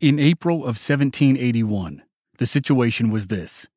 In 0.00 0.18
April 0.18 0.60
of 0.60 0.80
1781, 0.80 2.02
the 2.38 2.46
situation 2.46 3.10
was 3.10 3.26
this. 3.26 3.68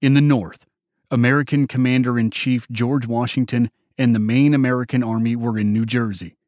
In 0.00 0.14
the 0.14 0.22
North, 0.22 0.64
American 1.10 1.66
Commander 1.66 2.18
in 2.18 2.30
Chief 2.30 2.66
George 2.70 3.06
Washington 3.06 3.70
and 3.98 4.14
the 4.14 4.18
main 4.18 4.54
American 4.54 5.04
Army 5.04 5.36
were 5.36 5.58
in 5.58 5.70
New 5.70 5.84
Jersey. 5.84 6.38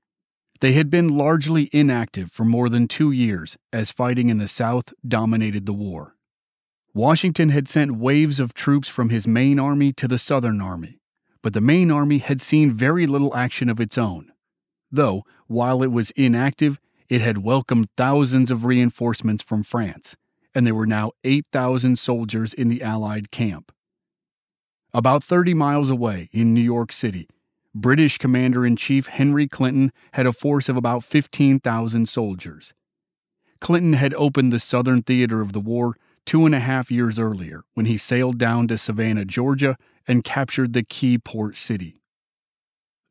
They 0.61 0.73
had 0.73 0.89
been 0.89 1.09
largely 1.09 1.69
inactive 1.75 2.33
for 2.33 2.47
more 2.47 2.71
than 2.71 2.89
two 2.89 3.11
years 3.11 3.59
as 3.71 3.93
fighting 3.93 4.31
in 4.31 4.39
the 4.39 4.49
South 4.49 4.95
dominated 5.07 5.67
the 5.67 5.75
war. 5.75 6.17
Washington 6.95 7.51
had 7.51 7.69
sent 7.69 7.99
waves 7.99 8.41
of 8.41 8.55
troops 8.55 8.89
from 8.89 9.11
his 9.11 9.27
main 9.27 9.59
army 9.59 9.93
to 9.93 10.09
the 10.09 10.17
Southern 10.17 10.63
Army, 10.63 11.01
but 11.43 11.53
the 11.53 11.61
main 11.61 11.91
army 11.91 12.17
had 12.17 12.41
seen 12.41 12.73
very 12.73 13.07
little 13.07 13.37
action 13.37 13.69
of 13.69 13.79
its 13.79 13.99
own. 13.99 14.33
Though, 14.91 15.27
while 15.49 15.83
it 15.83 15.93
was 15.93 16.13
inactive, 16.13 16.81
it 17.09 17.21
had 17.21 17.39
welcomed 17.39 17.89
thousands 17.97 18.51
of 18.51 18.65
reinforcements 18.65 19.43
from 19.43 19.63
France, 19.63 20.17
and 20.55 20.67
there 20.67 20.75
were 20.75 20.87
now 20.87 21.13
8,000 21.25 21.99
soldiers 21.99 22.55
in 22.55 22.69
the 22.69 22.83
Allied 22.83 23.31
camp. 23.31 23.73
About 24.93 25.23
30 25.23 25.55
miles 25.55 25.91
away 25.91 26.29
in 26.33 26.55
New 26.55 26.61
York 26.61 26.93
City, 26.93 27.29
British 27.75 28.17
Commander 28.17 28.65
in 28.65 28.77
Chief 28.77 29.07
Henry 29.07 29.47
Clinton 29.47 29.93
had 30.13 30.27
a 30.27 30.33
force 30.33 30.69
of 30.69 30.77
about 30.77 31.05
15,000 31.05 32.09
soldiers. 32.09 32.73
Clinton 33.61 33.93
had 33.93 34.15
opened 34.15 34.53
the 34.53 34.59
southern 34.59 35.03
theater 35.03 35.41
of 35.41 35.53
the 35.53 35.61
war 35.61 35.97
two 36.25 36.47
and 36.47 36.55
a 36.55 36.61
half 36.61 36.91
years 36.91 37.19
earlier 37.19 37.63
when 37.75 37.87
he 37.87 37.97
sailed 37.97 38.39
down 38.39 38.67
to 38.69 38.79
Savannah, 38.79 39.25
Georgia, 39.25 39.77
and 40.09 40.25
captured 40.25 40.73
the 40.73 40.83
key 40.83 41.19
port 41.19 41.57
city. 41.57 42.01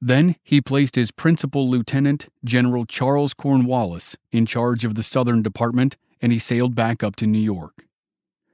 Then 0.01 0.35
he 0.43 0.61
placed 0.61 0.95
his 0.95 1.11
principal 1.11 1.69
lieutenant, 1.69 2.27
General 2.43 2.85
Charles 2.85 3.33
Cornwallis, 3.33 4.17
in 4.31 4.45
charge 4.45 4.85
of 4.85 4.95
the 4.95 5.03
Southern 5.03 5.41
Department, 5.41 5.97
and 6.21 6.31
he 6.31 6.39
sailed 6.39 6.75
back 6.75 7.03
up 7.03 7.15
to 7.17 7.27
New 7.27 7.39
York. 7.39 7.85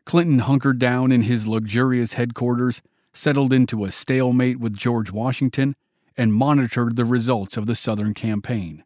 Clinton 0.06 0.40
hunkered 0.40 0.80
down 0.80 1.12
in 1.12 1.24
his 1.24 1.48
luxurious 1.48 2.14
headquarters, 2.14 2.82
settled 3.14 3.54
into 3.54 3.86
a 3.86 3.92
stalemate 3.92 4.60
with 4.60 4.76
George 4.76 5.12
Washington, 5.12 5.76
and 6.18 6.34
monitored 6.34 6.96
the 6.96 7.06
results 7.06 7.58
of 7.58 7.66
the 7.66 7.76
Southern 7.76 8.14
campaign. 8.14 8.84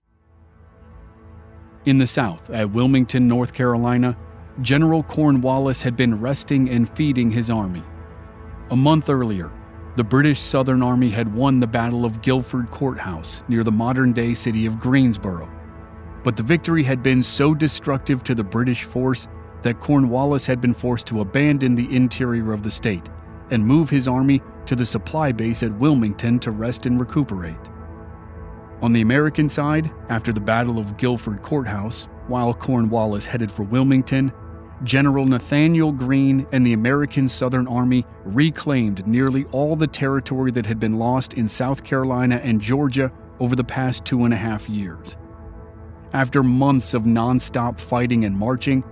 In 1.85 1.97
the 1.97 2.07
South, 2.07 2.49
at 2.49 2.71
Wilmington, 2.71 3.27
North 3.27 3.53
Carolina, 3.53 4.17
General 4.61 5.03
Cornwallis 5.03 5.81
had 5.83 5.95
been 5.95 6.19
resting 6.19 6.69
and 6.69 6.89
feeding 6.95 7.29
his 7.29 7.51
army. 7.51 7.83
A 8.71 8.75
month 8.75 9.09
earlier, 9.09 9.51
the 9.95 10.03
British 10.03 10.41
Southern 10.41 10.83
Army 10.83 11.09
had 11.09 11.33
won 11.33 11.57
the 11.57 11.67
Battle 11.67 12.03
of 12.03 12.21
Guilford 12.21 12.69
Courthouse 12.69 13.43
near 13.47 13.63
the 13.63 13.71
modern 13.71 14.11
day 14.11 14.33
city 14.33 14.65
of 14.65 14.79
Greensboro. 14.79 15.49
But 16.23 16.35
the 16.35 16.43
victory 16.43 16.83
had 16.83 17.01
been 17.01 17.23
so 17.23 17.53
destructive 17.53 18.21
to 18.25 18.35
the 18.35 18.43
British 18.43 18.83
force 18.83 19.29
that 19.61 19.79
Cornwallis 19.79 20.45
had 20.45 20.59
been 20.59 20.73
forced 20.73 21.07
to 21.07 21.21
abandon 21.21 21.75
the 21.75 21.95
interior 21.95 22.51
of 22.51 22.61
the 22.61 22.71
state 22.71 23.09
and 23.51 23.65
move 23.65 23.89
his 23.89 24.07
army 24.07 24.41
to 24.65 24.75
the 24.75 24.85
supply 24.85 25.31
base 25.31 25.63
at 25.63 25.77
Wilmington 25.79 26.39
to 26.39 26.51
rest 26.51 26.85
and 26.85 26.99
recuperate. 26.99 27.55
On 28.81 28.91
the 28.91 29.01
American 29.01 29.47
side, 29.47 29.91
after 30.09 30.33
the 30.33 30.41
Battle 30.41 30.77
of 30.77 30.97
Guilford 30.97 31.41
Courthouse, 31.41 32.09
while 32.27 32.53
Cornwallis 32.53 33.25
headed 33.25 33.49
for 33.49 33.63
Wilmington, 33.63 34.33
General 34.83 35.25
Nathanael 35.25 35.91
Greene 35.91 36.45
and 36.51 36.65
the 36.65 36.73
American 36.73 37.29
Southern 37.29 37.67
Army 37.67 38.05
reclaimed 38.25 39.07
nearly 39.07 39.45
all 39.45 39.75
the 39.75 39.87
territory 39.87 40.51
that 40.51 40.65
had 40.65 40.79
been 40.79 40.99
lost 40.99 41.35
in 41.35 41.47
South 41.47 41.83
Carolina 41.83 42.41
and 42.43 42.59
Georgia 42.59 43.11
over 43.39 43.55
the 43.55 43.63
past 43.63 44.03
two 44.05 44.25
and 44.25 44.33
a 44.33 44.37
half 44.37 44.69
years. 44.69 45.17
After 46.13 46.43
months 46.43 46.93
of 46.93 47.03
nonstop 47.03 47.79
fighting 47.79 48.25
and 48.25 48.37
marching, 48.37 48.83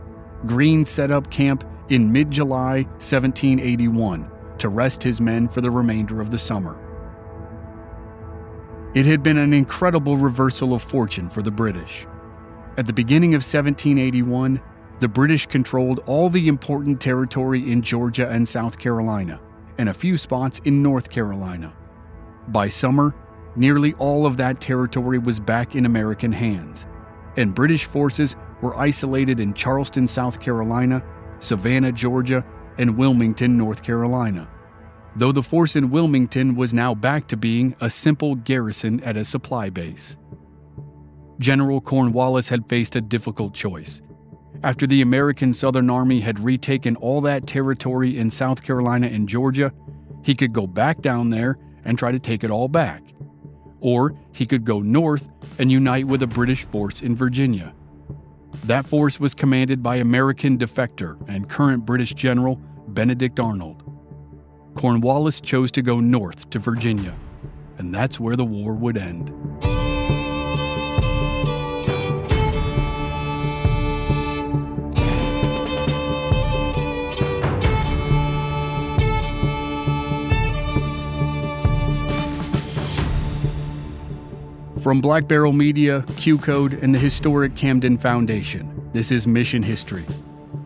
Greene 0.46 0.86
set 0.86 1.12
up 1.12 1.30
camp 1.30 1.64
in 1.90 2.12
mid 2.12 2.32
July 2.32 2.84
1781 3.00 4.30
to 4.58 4.70
rest 4.70 5.04
his 5.04 5.20
men 5.20 5.48
for 5.48 5.62
the 5.62 5.72
remainder 5.72 6.22
of 6.22 6.32
the 6.32 6.38
summer. 6.38 6.80
It 8.94 9.06
had 9.06 9.24
been 9.24 9.38
an 9.38 9.54
incredible 9.54 10.18
reversal 10.18 10.74
of 10.74 10.82
fortune 10.84 11.30
for 11.30 11.42
the 11.42 11.52
British. 11.52 12.06
At 12.78 12.88
the 12.88 12.94
beginning 12.94 13.34
of 13.34 13.40
1781, 13.40 14.62
the 15.00 15.08
British 15.08 15.46
controlled 15.46 16.00
all 16.06 16.30
the 16.30 16.48
important 16.48 17.02
territory 17.02 17.72
in 17.72 17.82
Georgia 17.82 18.30
and 18.30 18.48
South 18.48 18.78
Carolina, 18.78 19.40
and 19.78 19.90
a 19.90 19.94
few 19.94 20.18
spots 20.18 20.60
in 20.66 20.82
North 20.82 21.10
Carolina. 21.10 21.74
By 22.50 22.68
summer, 22.68 23.16
nearly 23.56 23.94
all 23.94 24.26
of 24.26 24.38
that 24.38 24.62
territory 24.62 25.18
was 25.18 25.40
back 25.40 25.76
in 25.76 25.86
American 25.86 26.32
hands, 26.32 26.86
and 27.38 27.56
British 27.56 27.86
forces 27.86 28.36
were 28.62 28.78
isolated 28.78 29.40
in 29.40 29.54
Charleston, 29.54 30.08
South 30.08 30.40
Carolina, 30.40 31.04
Savannah, 31.40 31.92
Georgia, 31.92 32.46
and 32.78 32.98
Wilmington, 32.98 33.58
North 33.58 33.84
Carolina. 33.84 34.48
Though 35.16 35.32
the 35.32 35.44
force 35.44 35.76
in 35.76 35.92
Wilmington 35.92 36.56
was 36.56 36.74
now 36.74 36.96
back 36.96 37.28
to 37.28 37.38
being 37.38 37.76
a 37.82 37.90
simple 37.90 38.36
garrison 38.36 39.00
at 39.04 39.18
a 39.18 39.26
supply 39.26 39.70
base. 39.70 40.18
General 41.40 41.82
Cornwallis 41.82 42.50
had 42.50 42.68
faced 42.70 42.96
a 42.96 43.02
difficult 43.02 43.54
choice. 43.54 44.02
After 44.64 44.88
the 44.88 45.02
American 45.02 45.54
Southern 45.54 45.90
Army 45.90 46.22
had 46.22 46.40
retaken 46.40 46.96
all 46.96 47.20
that 47.22 47.46
territory 47.46 48.18
in 48.18 48.30
South 48.30 48.64
Carolina 48.64 49.08
and 49.08 49.28
Georgia, 49.28 49.74
he 50.24 50.34
could 50.34 50.54
go 50.54 50.66
back 50.66 51.02
down 51.02 51.30
there 51.30 51.58
and 51.84 52.00
try 52.00 52.14
to 52.14 52.20
take 52.20 52.46
it 52.46 52.52
all 52.52 52.70
back. 52.70 53.04
Or 53.82 54.16
he 54.32 54.46
could 54.46 54.64
go 54.64 54.80
north 54.80 55.28
and 55.60 55.70
unite 55.70 56.08
with 56.08 56.24
a 56.24 56.28
British 56.28 56.64
force 56.64 57.02
in 57.02 57.14
Virginia. 57.14 57.74
That 58.64 58.86
force 58.86 59.20
was 59.20 59.34
commanded 59.34 59.84
by 59.84 59.98
American 59.98 60.58
defector 60.58 61.18
and 61.28 61.50
current 61.50 61.86
British 61.86 62.14
General 62.14 62.56
Benedict 62.88 63.42
Arnold. 63.42 63.84
Cornwallis 64.76 65.42
chose 65.42 65.72
to 65.74 65.82
go 65.82 66.00
north 66.00 66.50
to 66.52 66.60
Virginia, 66.60 67.14
and 67.80 67.94
that's 67.94 68.18
where 68.18 68.38
the 68.38 68.46
war 68.46 68.74
would 68.74 68.96
end. 68.96 69.30
From 84.84 85.00
Black 85.00 85.30
Barrel 85.30 85.54
Media, 85.54 86.02
QCODE, 86.18 86.84
and 86.84 86.94
the 86.94 87.00
historic 87.00 87.56
Camden 87.56 87.98
Foundation, 87.98 88.90
this 88.92 89.14
is 89.14 89.26
Mission 89.26 89.64
History. 89.64 90.04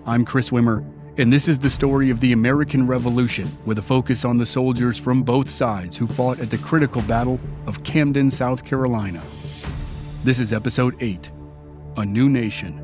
I'm 0.07 0.25
Chris 0.25 0.49
Wimmer, 0.49 0.83
and 1.19 1.31
this 1.31 1.47
is 1.47 1.59
the 1.59 1.69
story 1.69 2.09
of 2.09 2.19
the 2.19 2.31
American 2.31 2.87
Revolution 2.87 3.55
with 3.67 3.77
a 3.77 3.81
focus 3.83 4.25
on 4.25 4.39
the 4.39 4.45
soldiers 4.47 4.97
from 4.97 5.21
both 5.21 5.47
sides 5.47 5.95
who 5.95 6.07
fought 6.07 6.39
at 6.39 6.49
the 6.49 6.57
critical 6.57 7.03
battle 7.03 7.39
of 7.67 7.83
Camden, 7.83 8.31
South 8.31 8.65
Carolina. 8.65 9.21
This 10.23 10.39
is 10.39 10.51
Episode 10.51 10.95
8 10.99 11.31
A 11.97 12.03
New 12.03 12.27
Nation. 12.27 12.81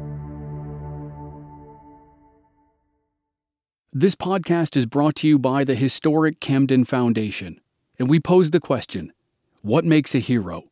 This 3.91 4.13
podcast 4.13 4.77
is 4.77 4.85
brought 4.85 5.15
to 5.15 5.27
you 5.27 5.39
by 5.39 5.63
the 5.63 5.73
historic 5.73 6.39
Camden 6.39 6.85
Foundation, 6.85 7.59
and 7.97 8.07
we 8.07 8.19
pose 8.19 8.51
the 8.51 8.59
question 8.59 9.11
What 9.63 9.83
makes 9.83 10.13
a 10.13 10.19
hero? 10.19 10.65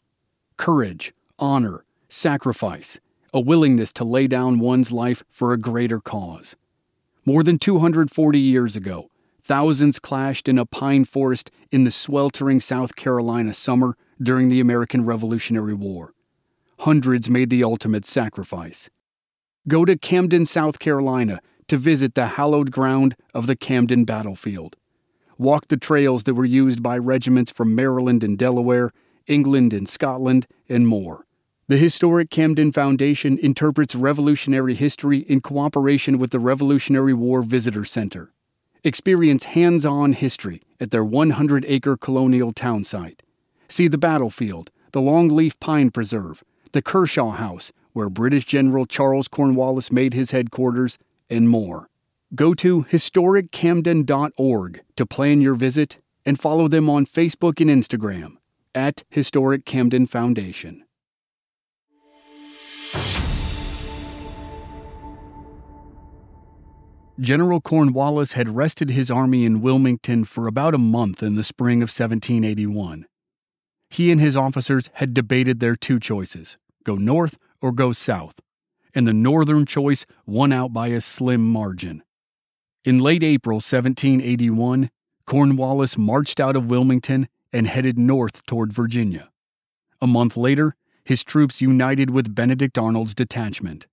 Courage, 0.61 1.11
honor, 1.39 1.83
sacrifice, 2.07 2.99
a 3.33 3.41
willingness 3.41 3.91
to 3.91 4.03
lay 4.03 4.27
down 4.27 4.59
one's 4.59 4.91
life 4.91 5.23
for 5.27 5.53
a 5.53 5.57
greater 5.57 5.99
cause. 5.99 6.55
More 7.25 7.41
than 7.41 7.57
240 7.57 8.39
years 8.39 8.75
ago, 8.75 9.09
thousands 9.41 9.97
clashed 9.97 10.47
in 10.47 10.59
a 10.59 10.67
pine 10.67 11.03
forest 11.03 11.49
in 11.71 11.83
the 11.83 11.89
sweltering 11.89 12.59
South 12.59 12.95
Carolina 12.95 13.55
summer 13.55 13.95
during 14.21 14.49
the 14.49 14.59
American 14.59 15.03
Revolutionary 15.03 15.73
War. 15.73 16.13
Hundreds 16.81 17.27
made 17.27 17.49
the 17.49 17.63
ultimate 17.63 18.05
sacrifice. 18.05 18.87
Go 19.67 19.83
to 19.83 19.97
Camden, 19.97 20.45
South 20.45 20.77
Carolina 20.77 21.39
to 21.69 21.77
visit 21.77 22.13
the 22.13 22.27
hallowed 22.37 22.69
ground 22.69 23.15
of 23.33 23.47
the 23.47 23.55
Camden 23.55 24.05
battlefield. 24.05 24.77
Walk 25.39 25.69
the 25.69 25.77
trails 25.77 26.25
that 26.25 26.35
were 26.35 26.45
used 26.45 26.83
by 26.83 26.99
regiments 26.99 27.51
from 27.51 27.73
Maryland 27.73 28.23
and 28.23 28.37
Delaware 28.37 28.91
England 29.31 29.73
and 29.73 29.87
Scotland, 29.87 30.45
and 30.69 30.85
more. 30.87 31.25
The 31.67 31.77
historic 31.77 32.29
Camden 32.29 32.73
Foundation 32.73 33.37
interprets 33.37 33.95
revolutionary 33.95 34.75
history 34.75 35.19
in 35.19 35.39
cooperation 35.39 36.17
with 36.17 36.31
the 36.31 36.39
Revolutionary 36.39 37.13
War 37.13 37.41
Visitor 37.41 37.85
Center. 37.85 38.33
Experience 38.83 39.45
hands 39.45 39.85
on 39.85 40.11
history 40.11 40.61
at 40.81 40.91
their 40.91 41.05
100 41.05 41.63
acre 41.69 41.95
colonial 41.95 42.51
town 42.51 42.83
site. 42.83 43.23
See 43.69 43.87
the 43.87 43.97
battlefield, 43.97 44.69
the 44.91 44.99
Longleaf 44.99 45.61
Pine 45.61 45.91
Preserve, 45.91 46.43
the 46.73 46.81
Kershaw 46.81 47.31
House, 47.31 47.71
where 47.93 48.09
British 48.09 48.43
General 48.43 48.85
Charles 48.85 49.29
Cornwallis 49.29 49.93
made 49.93 50.13
his 50.13 50.31
headquarters, 50.31 50.97
and 51.29 51.47
more. 51.47 51.87
Go 52.35 52.53
to 52.55 52.83
historiccamden.org 52.83 54.81
to 54.97 55.05
plan 55.05 55.39
your 55.39 55.55
visit 55.55 55.99
and 56.25 56.37
follow 56.37 56.67
them 56.67 56.89
on 56.89 57.05
Facebook 57.05 57.61
and 57.61 57.69
Instagram 57.69 58.37
at 58.73 59.03
Historic 59.09 59.65
Camden 59.65 60.05
Foundation. 60.05 60.83
General 67.19 67.61
Cornwallis 67.61 68.33
had 68.33 68.55
rested 68.55 68.89
his 68.89 69.11
army 69.11 69.45
in 69.45 69.61
Wilmington 69.61 70.23
for 70.23 70.47
about 70.47 70.73
a 70.73 70.79
month 70.79 71.21
in 71.21 71.35
the 71.35 71.43
spring 71.43 71.83
of 71.83 71.89
1781. 71.89 73.05
He 73.91 74.11
and 74.11 74.19
his 74.19 74.35
officers 74.35 74.89
had 74.93 75.13
debated 75.13 75.59
their 75.59 75.75
two 75.75 75.99
choices 75.99 76.57
go 76.83 76.95
north 76.95 77.37
or 77.61 77.71
go 77.71 77.91
south, 77.91 78.39
and 78.95 79.05
the 79.05 79.13
northern 79.13 79.67
choice 79.67 80.07
won 80.25 80.51
out 80.51 80.73
by 80.73 80.87
a 80.87 80.99
slim 80.99 81.47
margin. 81.47 82.01
In 82.83 82.97
late 82.97 83.21
April 83.21 83.57
1781, 83.57 84.89
Cornwallis 85.27 85.99
marched 85.99 86.39
out 86.39 86.55
of 86.55 86.71
Wilmington 86.71 87.27
and 87.53 87.67
headed 87.67 87.97
north 87.97 88.45
toward 88.45 88.73
Virginia. 88.73 89.29
A 90.01 90.07
month 90.07 90.37
later, 90.37 90.75
his 91.03 91.23
troops 91.23 91.61
united 91.61 92.09
with 92.09 92.33
Benedict 92.33 92.77
Arnold's 92.77 93.15
detachment. 93.15 93.87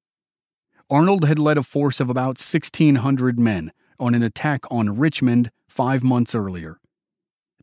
Arnold 0.91 1.27
had 1.27 1.39
led 1.39 1.59
a 1.59 1.63
force 1.63 2.01
of 2.01 2.09
about 2.09 2.39
1,600 2.39 3.39
men 3.39 3.73
on 3.99 4.15
an 4.15 4.23
attack 4.23 4.63
on 4.71 4.97
Richmond 4.97 5.51
five 5.69 6.03
months 6.03 6.35
earlier. 6.35 6.81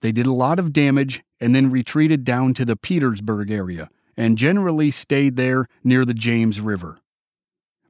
They 0.02 0.12
did 0.12 0.26
a 0.26 0.34
lot 0.34 0.60
of 0.60 0.74
damage 0.74 1.24
and 1.40 1.56
then 1.56 1.72
retreated 1.72 2.24
down 2.24 2.54
to 2.56 2.66
the 2.66 2.76
Petersburg 2.76 3.50
area 3.50 3.90
and 4.16 4.38
generally 4.38 4.92
stayed 4.92 5.36
there 5.36 5.68
near 5.84 6.06
the 6.06 6.14
James 6.14 6.62
River. 6.62 7.00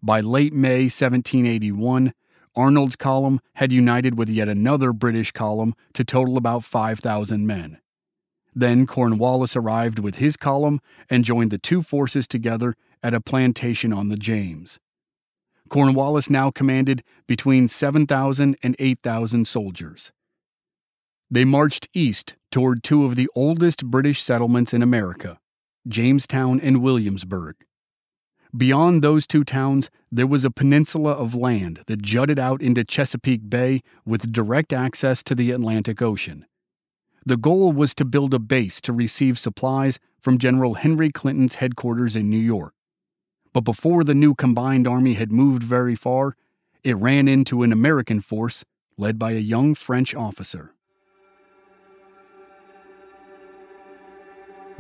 By 0.02 0.22
late 0.22 0.54
May 0.54 0.84
1781, 0.84 2.14
Arnold's 2.56 2.96
column 2.96 3.42
had 3.56 3.74
united 3.74 4.18
with 4.18 4.30
yet 4.30 4.48
another 4.48 4.94
British 4.94 5.32
column 5.32 5.76
to 5.94 6.04
total 6.04 6.38
about 6.38 6.64
5,000 6.64 7.46
men. 7.46 7.80
Then 8.56 8.88
Cornwallis 8.88 9.56
arrived 9.56 10.00
with 10.00 10.16
his 10.16 10.38
column 10.38 10.80
and 11.10 11.26
joined 11.26 11.52
the 11.52 11.58
two 11.58 11.82
forces 11.82 12.28
together 12.28 12.76
at 13.04 13.14
a 13.14 13.20
plantation 13.20 13.92
on 13.92 14.08
the 14.08 14.16
James. 14.16 14.80
Cornwallis 15.68 16.30
now 16.30 16.52
commanded 16.52 17.04
between 17.28 17.68
7,000 17.68 18.56
and 18.64 18.76
8,000 18.80 19.46
soldiers. 19.48 20.12
They 21.30 21.44
marched 21.44 21.90
east 21.94 22.36
toward 22.52 22.84
two 22.84 23.04
of 23.04 23.16
the 23.16 23.30
oldest 23.36 23.86
British 23.86 24.22
settlements 24.22 24.74
in 24.74 24.82
America, 24.82 25.40
Jamestown 25.88 26.62
and 26.62 26.82
Williamsburg. 26.82 27.56
Beyond 28.56 29.02
those 29.02 29.28
two 29.28 29.44
towns, 29.44 29.90
there 30.10 30.28
was 30.28 30.46
a 30.46 30.52
peninsula 30.52 31.12
of 31.12 31.36
land 31.36 31.82
that 31.88 32.02
jutted 32.02 32.40
out 32.40 32.62
into 32.62 32.86
Chesapeake 32.86 33.50
Bay 33.50 33.82
with 34.06 34.32
direct 34.32 34.72
access 34.72 35.22
to 35.24 35.36
the 35.36 35.52
Atlantic 35.52 36.02
Ocean. 36.02 36.46
The 37.26 37.38
goal 37.38 37.72
was 37.72 37.96
to 37.96 38.06
build 38.06 38.34
a 38.34 38.40
base 38.40 38.80
to 38.82 38.94
receive 38.94 39.40
supplies 39.40 40.00
from 40.22 40.38
General 40.38 40.76
Henry 40.76 41.10
Clinton's 41.12 41.56
headquarters 41.56 42.16
in 42.16 42.30
New 42.30 42.38
York. 42.38 42.74
But 43.54 43.62
before 43.62 44.04
the 44.04 44.14
new 44.14 44.36
combined 44.36 44.88
army 44.88 45.14
had 45.14 45.32
moved 45.32 45.64
very 45.64 45.96
far, 45.96 46.36
it 46.84 46.96
ran 46.98 47.28
into 47.28 47.64
an 47.64 47.72
American 47.72 48.22
force 48.22 48.64
led 48.98 49.18
by 49.18 49.32
a 49.32 49.40
young 49.40 49.74
French 49.76 50.14
officer. 50.14 50.74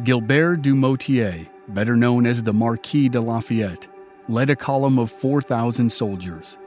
Gilbert 0.03 0.61
du 0.61 0.75
Motier 0.75 1.47
better 1.69 1.95
known 1.95 2.25
as 2.25 2.43
the 2.43 2.53
Marquis 2.53 3.09
de 3.09 3.19
Lafayette, 3.19 3.87
led 4.27 4.49
a 4.49 4.55
column 4.55 4.99
of 4.99 5.11
4,000 5.11 5.91
soldiers. 5.91 6.57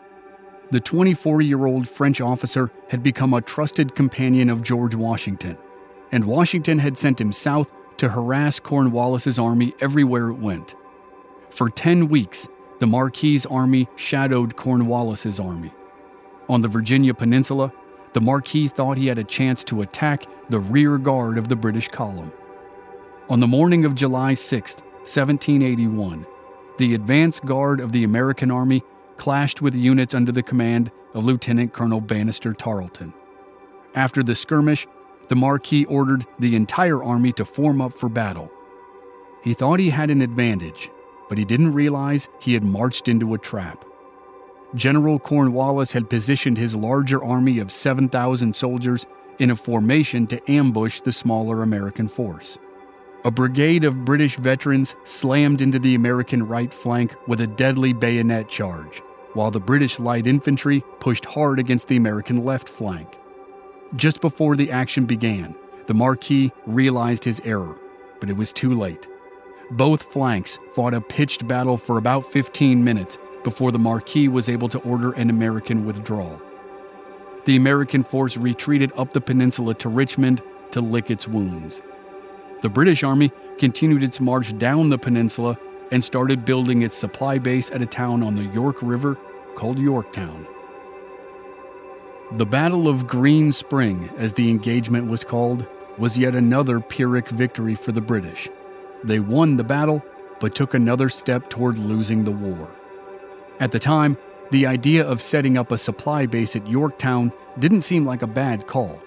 The 0.71 0.81
24 0.81 1.43
year 1.43 1.67
old 1.67 1.89
French 1.89 2.21
officer 2.21 2.71
had 2.91 3.03
become 3.03 3.35
a 3.35 3.41
trusted 3.41 3.95
companion 3.95 4.51
of 4.51 4.63
George 4.63 4.95
Washington, 4.95 5.57
and 6.13 6.25
Washington 6.25 6.79
had 6.79 6.97
sent 6.97 7.21
him 7.21 7.33
south 7.33 7.73
to 7.99 8.09
harass 8.09 8.61
Cornwallis's 8.61 9.39
army 9.39 9.75
everywhere 9.81 10.29
it 10.29 10.39
went. 10.39 10.75
For 11.51 11.69
10 11.69 12.09
weeks, 12.09 12.49
the 12.79 12.87
Marquis's 12.87 13.47
army 13.47 13.89
shadowed 13.97 14.57
Cornwallis's 14.57 15.41
army. 15.41 15.73
On 16.49 16.61
the 16.61 16.69
Virginia 16.69 17.13
Peninsula, 17.13 17.73
the 18.13 18.21
Marquis 18.21 18.69
thought 18.69 18.97
he 18.97 19.07
had 19.07 19.19
a 19.19 19.25
chance 19.25 19.65
to 19.65 19.83
attack 19.83 20.25
the 20.49 20.61
rear 20.61 20.97
guard 20.97 21.37
of 21.37 21.49
the 21.49 21.57
British 21.57 21.89
column. 21.89 22.33
On 23.29 23.41
the 23.41 23.47
morning 23.47 23.85
of 23.85 23.95
July 23.95 24.33
6th, 24.33 24.81
1781, 25.05 26.27
the 26.79 26.95
advance 26.95 27.41
guard 27.41 27.81
of 27.81 27.93
the 27.93 28.05
American 28.05 28.51
Army 28.51 28.83
clashed 29.17 29.61
with 29.61 29.75
units 29.75 30.15
under 30.15 30.33
the 30.33 30.43
command 30.43 30.91
of 31.13 31.25
Lieutenant 31.25 31.73
Colonel 31.73 32.01
Banastre 32.01 32.57
Tarleton. 32.57 33.13
After 33.95 34.23
the 34.23 34.35
skirmish, 34.35 34.87
the 35.29 35.37
Marquis 35.37 35.85
ordered 35.87 36.27
the 36.39 36.57
entire 36.57 37.03
army 37.03 37.33
to 37.33 37.45
form 37.45 37.81
up 37.81 37.93
for 37.93 38.09
battle. 38.09 38.51
He 39.43 39.55
thought 39.55 39.81
he 39.81 39.91
had 39.91 40.11
an 40.11 40.23
advantage, 40.23 40.91
but 41.29 41.39
he 41.39 41.45
didn't 41.45 41.73
realize 41.73 42.29
he 42.41 42.55
had 42.55 42.65
marched 42.65 43.09
into 43.09 43.35
a 43.35 43.39
trap. 43.39 43.85
General 44.75 45.19
Cornwallis 45.19 45.93
had 45.93 46.11
positioned 46.11 46.59
his 46.59 46.77
larger 46.77 47.23
army 47.23 47.59
of 47.59 47.73
7,000 47.73 48.55
soldiers 48.55 49.07
in 49.39 49.51
a 49.51 49.57
formation 49.57 50.27
to 50.27 50.51
ambush 50.51 51.01
the 51.01 51.13
smaller 51.13 51.63
American 51.63 52.09
force. 52.09 52.59
A 53.25 53.31
brigade 53.31 53.85
of 53.85 54.05
British 54.05 54.37
veterans 54.37 54.95
slammed 55.05 55.63
into 55.63 55.79
the 55.79 55.95
American 55.95 56.47
right 56.47 56.73
flank 56.73 57.15
with 57.27 57.41
a 57.41 57.47
deadly 57.47 57.93
bayonet 57.93 58.49
charge, 58.49 59.01
while 59.35 59.51
the 59.51 59.61
British 59.61 59.99
light 59.99 60.27
infantry 60.27 60.83
pushed 61.01 61.25
hard 61.25 61.59
against 61.59 61.89
the 61.89 61.97
American 61.97 62.45
left 62.45 62.69
flank. 62.69 63.19
Just 63.97 64.21
before 64.21 64.55
the 64.55 64.71
action 64.71 65.07
began, 65.07 65.55
the 65.87 65.95
Marquis 65.95 66.53
realized 66.67 67.25
his 67.25 67.41
error, 67.45 67.75
but 68.21 68.29
it 68.29 68.37
was 68.37 68.53
too 68.53 68.75
late. 68.75 69.09
Both 69.71 70.13
flanks 70.13 70.59
fought 70.75 70.93
a 70.93 71.01
pitched 71.01 71.49
battle 71.49 71.79
for 71.79 71.97
about 71.97 72.27
15 72.27 72.85
minutes 72.85 73.17
before 73.45 73.73
the 73.73 73.79
Marquis 73.79 74.29
was 74.29 74.51
able 74.51 74.69
to 74.69 74.79
order 74.81 75.13
an 75.13 75.31
American 75.31 75.87
withdrawal. 75.87 76.41
The 77.47 77.57
American 77.57 78.03
force 78.03 78.37
retreated 78.37 78.93
up 78.95 79.15
the 79.15 79.23
peninsula 79.23 79.73
to 79.77 79.89
Richmond 79.89 80.43
to 80.73 80.83
lick 80.83 81.11
its 81.11 81.27
wounds. 81.27 81.81
The 82.61 82.69
British 82.69 83.03
Army 83.03 83.33
continued 83.57 84.03
its 84.03 84.21
march 84.21 84.57
down 84.59 84.91
the 84.91 84.99
peninsula 84.99 85.57
and 85.91 86.05
started 86.05 86.45
building 86.45 86.83
its 86.83 86.95
supply 86.95 87.39
base 87.39 87.71
at 87.71 87.81
a 87.81 87.87
town 87.87 88.23
on 88.23 88.35
the 88.35 88.45
York 88.45 88.83
River 88.83 89.15
called 89.55 89.79
Yorktown. 89.79 90.47
The 92.33 92.45
Battle 92.45 92.89
of 92.89 93.07
Green 93.07 93.53
Spring, 93.53 94.11
as 94.19 94.35
the 94.35 94.51
engagement 94.51 95.09
was 95.09 95.25
called, 95.25 95.67
was 95.97 96.19
yet 96.19 96.35
another 96.35 96.79
Pyrrhic 96.79 97.31
victory 97.31 97.75
for 97.75 97.93
the 97.93 98.03
British. 98.03 98.51
They 99.03 99.19
won 99.19 99.57
the 99.57 99.65
battle, 99.65 100.05
but 100.39 100.55
took 100.55 100.75
another 100.75 101.09
step 101.09 101.49
toward 101.49 101.79
losing 101.79 102.25
the 102.25 102.31
war. 102.31 102.69
At 103.61 103.73
the 103.73 103.79
time, 103.79 104.19
the 104.51 104.67
idea 104.67 105.09
of 105.09 105.23
setting 105.23 105.57
up 105.57 105.73
a 105.73 105.79
supply 105.79 106.27
base 106.27 106.55
at 106.55 106.69
Yorktown 106.69 107.33
didn't 107.59 107.81
seem 107.81 108.05
like 108.05 108.21
a 108.21 108.27
bad 108.27 108.67
call, 108.67 109.01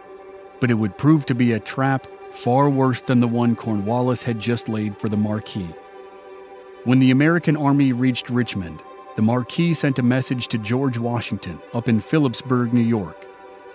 but 0.59 0.71
it 0.71 0.75
would 0.75 0.97
prove 0.97 1.27
to 1.27 1.35
be 1.35 1.51
a 1.51 1.59
trap 1.59 2.07
far 2.31 2.71
worse 2.71 3.03
than 3.03 3.19
the 3.19 3.27
one 3.27 3.55
Cornwallis 3.55 4.23
had 4.23 4.39
just 4.39 4.67
laid 4.67 4.95
for 4.95 5.09
the 5.09 5.17
Marquis. 5.17 5.75
When 6.85 6.97
the 6.97 7.11
American 7.11 7.55
army 7.55 7.93
reached 7.93 8.31
Richmond, 8.31 8.81
the 9.15 9.21
Marquis 9.21 9.73
sent 9.73 9.99
a 9.99 10.03
message 10.03 10.47
to 10.47 10.57
George 10.57 10.97
Washington 10.97 11.61
up 11.73 11.89
in 11.89 11.99
Philipsburg, 11.99 12.73
New 12.73 12.81
York, 12.81 13.27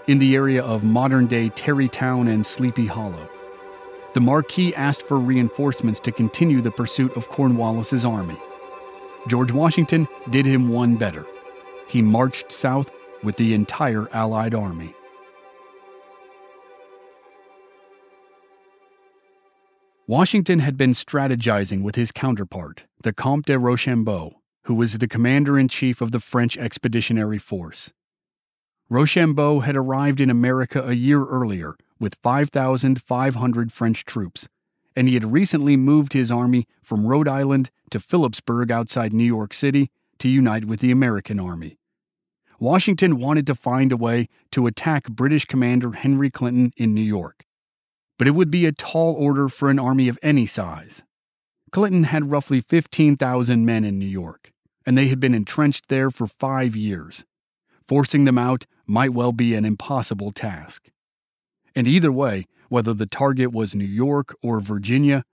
in 0.06 0.18
the 0.18 0.34
area 0.34 0.64
of 0.64 0.82
modern 0.82 1.26
day 1.26 1.50
Tarrytown 1.50 2.28
and 2.28 2.44
Sleepy 2.44 2.86
Hollow. 2.86 3.28
The 4.14 4.20
Marquis 4.20 4.74
asked 4.74 5.02
for 5.02 5.18
reinforcements 5.18 6.00
to 6.00 6.12
continue 6.12 6.62
the 6.62 6.70
pursuit 6.70 7.14
of 7.18 7.28
Cornwallis's 7.28 8.06
army. 8.06 8.38
George 9.28 9.52
Washington 9.52 10.08
did 10.30 10.46
him 10.46 10.68
one 10.68 10.96
better. 10.96 11.26
He 11.86 12.00
marched 12.00 12.50
south 12.50 12.90
with 13.22 13.36
the 13.36 13.52
entire 13.52 14.08
Allied 14.14 14.54
army. 14.54 14.94
Washington 20.06 20.60
had 20.60 20.76
been 20.76 20.92
strategizing 20.92 21.82
with 21.82 21.96
his 21.96 22.12
counterpart, 22.12 22.84
the 23.02 23.12
Comte 23.12 23.46
de 23.46 23.58
Rochambeau, 23.58 24.35
who 24.66 24.74
was 24.74 24.98
the 24.98 25.08
commander 25.08 25.58
in 25.58 25.68
chief 25.68 26.00
of 26.00 26.12
the 26.12 26.20
French 26.20 26.56
Expeditionary 26.56 27.38
Force. 27.38 27.92
Rochambeau 28.88 29.60
had 29.60 29.76
arrived 29.76 30.20
in 30.20 30.30
America 30.30 30.82
a 30.86 30.92
year 30.92 31.24
earlier 31.24 31.74
with 31.98 32.18
5,500 32.22 33.72
French 33.72 34.04
troops, 34.04 34.48
and 34.94 35.08
he 35.08 35.14
had 35.14 35.32
recently 35.32 35.76
moved 35.76 36.12
his 36.12 36.30
army 36.30 36.66
from 36.82 37.06
Rhode 37.06 37.28
Island 37.28 37.70
to 37.90 37.98
Philipsburg 37.98 38.70
outside 38.70 39.12
New 39.12 39.24
York 39.24 39.54
City 39.54 39.90
to 40.18 40.28
unite 40.28 40.66
with 40.66 40.80
the 40.80 40.90
American 40.90 41.40
army. 41.40 41.78
Washington 42.60 43.18
wanted 43.18 43.46
to 43.48 43.54
find 43.54 43.92
a 43.92 43.96
way 43.96 44.28
to 44.52 44.66
attack 44.66 45.08
British 45.08 45.44
Commander 45.44 45.92
Henry 45.92 46.30
Clinton 46.30 46.72
in 46.76 46.94
New 46.94 47.02
York 47.02 47.46
but 48.18 48.28
it 48.28 48.32
would 48.32 48.50
be 48.50 48.66
a 48.66 48.72
tall 48.72 49.14
order 49.14 49.48
for 49.48 49.70
an 49.70 49.78
army 49.78 50.08
of 50.08 50.18
any 50.22 50.46
size. 50.46 51.02
Clinton 51.70 52.04
had 52.04 52.30
roughly 52.30 52.60
15,000 52.60 53.64
men 53.64 53.84
in 53.84 53.98
New 53.98 54.06
York, 54.06 54.52
and 54.86 54.96
they 54.96 55.08
had 55.08 55.20
been 55.20 55.34
entrenched 55.34 55.88
there 55.88 56.10
for 56.10 56.26
five 56.26 56.76
years. 56.76 57.24
Forcing 57.86 58.24
them 58.24 58.38
out 58.38 58.64
might 58.86 59.12
well 59.12 59.32
be 59.32 59.54
an 59.54 59.64
impossible 59.64 60.30
task. 60.30 60.90
And 61.74 61.88
either 61.88 62.12
way, 62.12 62.46
whether 62.68 62.94
the 62.94 63.06
target 63.06 63.52
was 63.52 63.74
New 63.74 63.84
York 63.84 64.34
or 64.42 64.60
Virginia, 64.60 65.24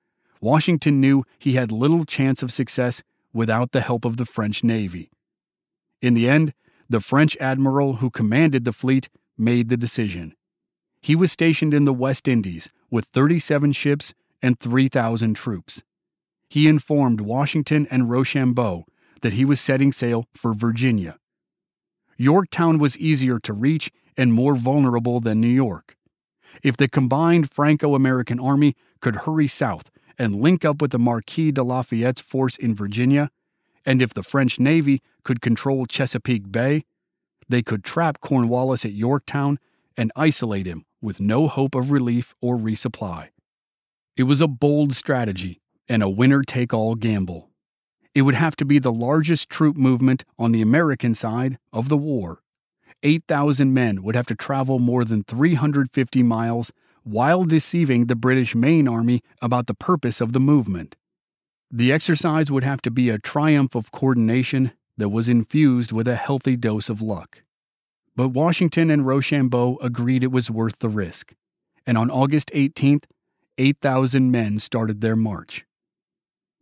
Washington 0.41 0.99
knew 0.99 1.23
he 1.39 1.53
had 1.53 1.71
little 1.71 2.03
chance 2.03 2.43
of 2.43 2.51
success 2.51 3.03
without 3.33 3.71
the 3.71 3.81
help 3.81 4.05
of 4.05 4.17
the 4.17 4.25
French 4.25 4.63
Navy. 4.63 5.09
In 6.01 6.15
the 6.15 6.27
end, 6.27 6.53
the 6.89 6.99
French 6.99 7.37
admiral 7.39 7.93
who 7.93 8.09
commanded 8.09 8.65
the 8.65 8.73
fleet 8.73 9.07
made 9.37 9.69
the 9.69 9.77
decision. 9.77 10.35
He 11.01 11.15
was 11.15 11.31
stationed 11.31 11.73
in 11.73 11.85
the 11.85 11.93
West 11.93 12.27
Indies 12.27 12.69
with 12.91 13.05
37 13.05 13.71
ships 13.71 14.13
and 14.41 14.59
3,000 14.59 15.33
troops. 15.33 15.83
He 16.49 16.67
informed 16.67 17.21
Washington 17.21 17.87
and 17.89 18.09
Rochambeau 18.09 18.85
that 19.23 19.33
he 19.33 19.43
was 19.43 19.59
setting 19.59 19.91
sail 19.91 20.27
for 20.35 20.53
Virginia. 20.53 21.17
Yorktown 22.17 22.77
was 22.77 22.97
easier 22.97 23.39
to 23.39 23.53
reach 23.53 23.89
and 24.15 24.33
more 24.33 24.55
vulnerable 24.55 25.19
than 25.19 25.41
New 25.41 25.47
York. 25.47 25.97
If 26.61 26.77
the 26.77 26.87
combined 26.87 27.49
Franco 27.49 27.95
American 27.95 28.39
Army 28.39 28.75
could 29.01 29.15
hurry 29.15 29.47
south 29.47 29.89
and 30.19 30.35
link 30.35 30.63
up 30.63 30.81
with 30.81 30.91
the 30.91 30.99
Marquis 30.99 31.51
de 31.51 31.63
Lafayette's 31.63 32.21
force 32.21 32.57
in 32.57 32.75
Virginia, 32.75 33.31
and 33.85 34.01
if 34.01 34.13
the 34.13 34.23
French 34.23 34.59
Navy 34.59 35.01
could 35.23 35.41
control 35.41 35.85
Chesapeake 35.85 36.51
Bay, 36.51 36.83
they 37.49 37.61
could 37.61 37.83
trap 37.83 38.19
Cornwallis 38.21 38.85
at 38.85 38.93
Yorktown 38.93 39.57
and 39.97 40.11
isolate 40.15 40.67
him 40.67 40.85
with 41.01 41.19
no 41.19 41.47
hope 41.47 41.75
of 41.75 41.91
relief 41.91 42.35
or 42.41 42.57
resupply. 42.57 43.29
It 44.15 44.23
was 44.23 44.41
a 44.41 44.47
bold 44.47 44.93
strategy 44.93 45.61
and 45.89 46.03
a 46.03 46.09
winner 46.09 46.43
take 46.43 46.73
all 46.73 46.95
gamble. 46.95 47.49
It 48.15 48.21
would 48.21 48.35
have 48.35 48.55
to 48.57 48.65
be 48.65 48.79
the 48.79 48.91
largest 48.91 49.49
troop 49.49 49.75
movement 49.75 50.23
on 50.37 50.51
the 50.51 50.61
American 50.61 51.13
side 51.13 51.57
of 51.71 51.89
the 51.89 51.97
war. 51.97 52.41
8,000 53.01 53.73
men 53.73 54.03
would 54.03 54.15
have 54.15 54.27
to 54.27 54.35
travel 54.35 54.79
more 54.79 55.03
than 55.03 55.23
350 55.23 56.23
miles 56.23 56.71
while 57.03 57.43
deceiving 57.43 58.05
the 58.05 58.15
British 58.15 58.55
main 58.55 58.87
army 58.87 59.21
about 59.41 59.67
the 59.67 59.73
purpose 59.73 60.21
of 60.21 60.31
the 60.31 60.39
movement. 60.39 60.95
The 61.69 61.91
exercise 61.91 62.51
would 62.51 62.63
have 62.63 62.81
to 62.83 62.91
be 62.91 63.09
a 63.09 63.17
triumph 63.17 63.75
of 63.75 63.91
coordination 63.91 64.71
that 64.97 65.09
was 65.09 65.27
infused 65.27 65.91
with 65.91 66.07
a 66.07 66.15
healthy 66.15 66.55
dose 66.55 66.87
of 66.87 67.01
luck. 67.01 67.41
But 68.15 68.29
Washington 68.29 68.91
and 68.91 69.07
Rochambeau 69.07 69.79
agreed 69.81 70.23
it 70.23 70.31
was 70.31 70.51
worth 70.51 70.79
the 70.79 70.87
risk, 70.87 71.33
and 71.85 71.97
on 71.97 72.11
August 72.11 72.51
18th, 72.53 73.05
8,000 73.57 74.31
men 74.31 74.59
started 74.59 75.01
their 75.01 75.15
march. 75.15 75.65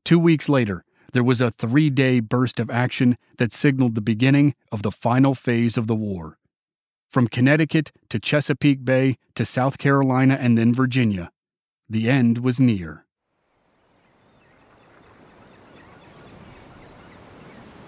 Two 0.06 0.18
weeks 0.18 0.48
later, 0.48 0.86
there 1.14 1.24
was 1.24 1.42
a 1.42 1.52
three 1.52 1.90
day 1.90 2.20
burst 2.20 2.60
of 2.60 2.70
action 2.70 3.18
that 3.38 3.54
signaled 3.54 3.96
the 3.96 4.02
beginning 4.02 4.56
of 4.72 4.84
the 4.84 4.92
final 4.92 5.36
phase 5.36 5.78
of 5.78 5.88
the 5.88 5.96
war. 5.96 6.38
From 7.10 7.28
Connecticut 7.28 7.92
to 8.10 8.20
Chesapeake 8.20 8.86
Bay 8.86 9.18
to 9.36 9.44
South 9.44 9.78
Carolina 9.78 10.38
and 10.40 10.58
then 10.58 10.74
Virginia, 10.74 11.32
the 11.90 12.10
end 12.10 12.38
was 12.38 12.60
near. 12.60 13.06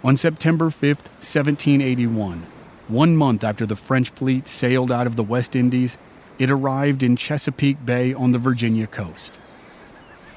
On 0.04 0.18
September 0.18 0.70
5, 0.70 0.98
1781, 0.98 2.46
one 2.90 3.16
month 3.16 3.46
after 3.46 3.66
the 3.66 3.78
French 3.78 4.10
fleet 4.10 4.46
sailed 4.46 4.92
out 4.92 5.08
of 5.08 5.16
the 5.16 5.24
West 5.24 5.56
Indies, 5.56 5.98
it 6.38 6.52
arrived 6.52 7.04
in 7.04 7.16
Chesapeake 7.16 7.86
Bay 7.86 8.14
on 8.14 8.32
the 8.32 8.38
Virginia 8.38 8.86
coast. 8.86 9.32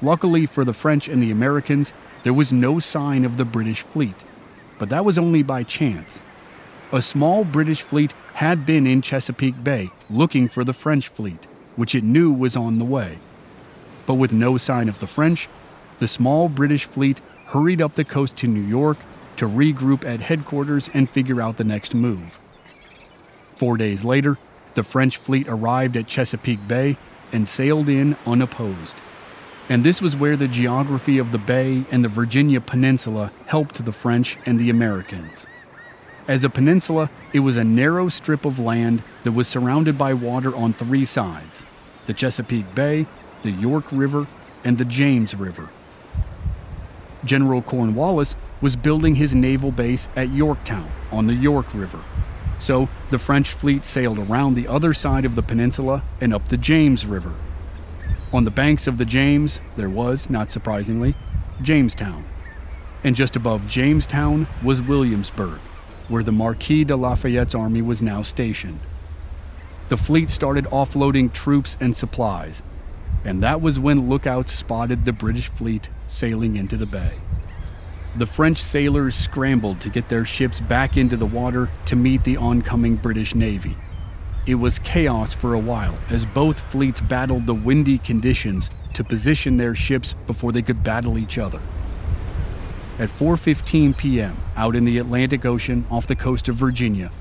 Luckily 0.01 0.45
for 0.45 0.63
the 0.63 0.73
French 0.73 1.09
and 1.09 1.21
the 1.21 1.31
Americans, 1.31 1.91
there 2.27 2.33
was 2.33 2.51
no 2.51 2.77
sign 2.77 3.23
of 3.23 3.37
the 3.37 3.45
British 3.45 3.83
fleet, 3.83 4.25
but 4.79 4.89
that 4.89 5.05
was 5.05 5.17
only 5.17 5.43
by 5.43 5.63
chance. 5.63 6.21
A 6.91 7.01
small 7.01 7.45
British 7.45 7.81
fleet 7.81 8.13
had 8.33 8.65
been 8.65 8.85
in 8.85 9.01
Chesapeake 9.01 9.63
Bay 9.63 9.91
looking 10.09 10.49
for 10.49 10.65
the 10.65 10.73
French 10.73 11.07
fleet, 11.07 11.47
which 11.77 11.95
it 11.95 12.03
knew 12.03 12.29
was 12.29 12.57
on 12.57 12.79
the 12.79 12.83
way. 12.83 13.17
But 14.05 14.15
with 14.15 14.33
no 14.33 14.57
sign 14.57 14.89
of 14.89 14.99
the 14.99 15.07
French, 15.07 15.47
the 15.99 16.07
small 16.09 16.49
British 16.49 16.83
fleet 16.83 17.21
hurried 17.45 17.81
up 17.81 17.93
the 17.93 18.03
coast 18.03 18.35
to 18.39 18.47
New 18.47 18.59
York 18.59 18.97
to 19.37 19.47
regroup 19.47 20.03
at 20.03 20.19
headquarters 20.19 20.89
and 20.93 21.09
figure 21.09 21.41
out 21.41 21.55
the 21.55 21.63
next 21.63 21.95
move. 21.95 22.41
Four 23.55 23.77
days 23.77 24.03
later, 24.03 24.37
the 24.73 24.83
French 24.83 25.15
fleet 25.15 25.47
arrived 25.47 25.95
at 25.95 26.07
Chesapeake 26.07 26.67
Bay 26.67 26.97
and 27.31 27.47
sailed 27.47 27.87
in 27.87 28.17
unopposed 28.25 28.97
and 29.69 29.83
this 29.83 30.01
was 30.01 30.15
where 30.15 30.37
the 30.37 30.47
geography 30.47 31.17
of 31.17 31.31
the 31.31 31.37
bay 31.37 31.83
and 31.91 32.03
the 32.03 32.09
Virginia 32.09 32.61
Peninsula 32.61 33.31
helped 33.47 33.83
the 33.83 33.91
French 33.91 34.37
and 34.45 34.59
the 34.59 34.69
Americans. 34.69 35.45
As 36.27 36.43
a 36.43 36.49
peninsula, 36.49 37.09
it 37.33 37.39
was 37.39 37.57
a 37.57 37.63
narrow 37.63 38.07
strip 38.07 38.45
of 38.45 38.59
land 38.59 39.03
that 39.23 39.33
was 39.33 39.47
surrounded 39.47 39.97
by 39.97 40.13
water 40.13 40.55
on 40.55 40.73
three 40.73 41.05
sides 41.05 41.65
the 42.05 42.13
Chesapeake 42.13 42.73
Bay, 42.73 43.05
the 43.41 43.51
York 43.51 43.85
River, 43.91 44.27
and 44.63 44.77
the 44.77 44.85
James 44.85 45.35
River. 45.35 45.69
General 47.25 47.61
Cornwallis 47.61 48.37
was 48.61 48.77
building 48.77 49.15
his 49.15 49.35
naval 49.35 49.71
base 49.71 50.07
at 50.15 50.29
Yorktown 50.29 50.89
on 51.11 51.27
the 51.27 51.33
York 51.33 51.73
River. 51.73 51.99
So 52.59 52.87
the 53.09 53.19
French 53.19 53.51
fleet 53.51 53.83
sailed 53.83 54.19
around 54.19 54.53
the 54.53 54.69
other 54.69 54.93
side 54.93 55.25
of 55.25 55.35
the 55.35 55.43
peninsula 55.43 56.01
and 56.21 56.33
up 56.33 56.47
the 56.47 56.55
James 56.55 57.05
River 57.05 57.33
on 58.33 58.43
the 58.43 58.51
banks 58.51 58.87
of 58.87 58.97
the 58.97 59.05
James, 59.05 59.61
there 59.77 59.89
was, 59.89 60.29
not 60.29 60.51
surprisingly, 60.51 61.15
Jamestown. 61.61 62.25
And 63.03 63.15
just 63.15 63.35
above 63.35 63.67
Jamestown 63.67 64.47
was 64.63 64.81
Williamsburg, 64.81 65.59
where 66.09 66.23
the 66.23 66.31
Marquis 66.31 66.83
de 66.83 66.95
Lafayette's 66.95 67.55
army 67.55 67.81
was 67.81 68.01
now 68.01 68.21
stationed. 68.21 68.79
The 69.87 69.97
fleet 69.97 70.29
started 70.29 70.65
offloading 70.65 71.31
troops 71.31 71.77
and 71.79 71.95
supplies, 71.95 72.63
and 73.23 73.41
that 73.43 73.61
was 73.61 73.79
when 73.79 74.09
lookouts 74.09 74.51
spotted 74.51 75.05
the 75.05 75.13
British 75.13 75.47
fleet 75.47 75.89
sailing 76.07 76.57
into 76.57 76.75
the 76.75 76.85
bay. 76.85 77.13
The 78.17 78.25
French 78.25 78.57
sailors 78.57 79.15
scrambled 79.15 79.79
to 79.81 79.89
get 79.89 80.09
their 80.09 80.25
ships 80.25 80.59
back 80.59 80.97
into 80.97 81.15
the 81.15 81.25
water 81.25 81.69
to 81.85 81.95
meet 81.95 82.23
the 82.23 82.37
oncoming 82.37 82.95
British 82.95 83.35
Navy. 83.35 83.77
It 84.47 84.55
was 84.55 84.79
chaos 84.79 85.33
for 85.33 85.53
a 85.55 85.59
while 85.59 85.97
as 86.09 86.25
both 86.25 86.57
fleets 86.71 87.01
battled 87.01 87.45
the 87.45 87.53
windy 87.53 87.97
conditions 87.97 88.71
to 88.93 89.03
position 89.03 89.57
their 89.57 89.75
ships 89.75 90.15
before 90.25 90.53
they 90.53 90.61
could 90.61 90.83
battle 90.83 91.17
each 91.17 91.37
other. 91.37 91.59
At 92.97 93.09
4:15 93.09 93.97
p.m., 93.97 94.37
out 94.55 94.77
in 94.77 94.85
the 94.85 94.99
Atlantic 94.99 95.45
Ocean 95.45 95.85
off 95.91 96.07
the 96.07 96.15
coast 96.15 96.47
of 96.47 96.55
Virginia, 96.55 97.11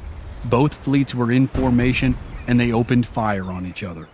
both 0.45 0.73
fleets 0.73 1.17
were 1.17 1.33
in 1.33 1.49
formation 1.49 2.17
and 2.47 2.61
they 2.61 2.73
opened 2.73 3.07
fire 3.07 3.51
on 3.51 3.67
each 3.67 3.83
other. 3.83 4.07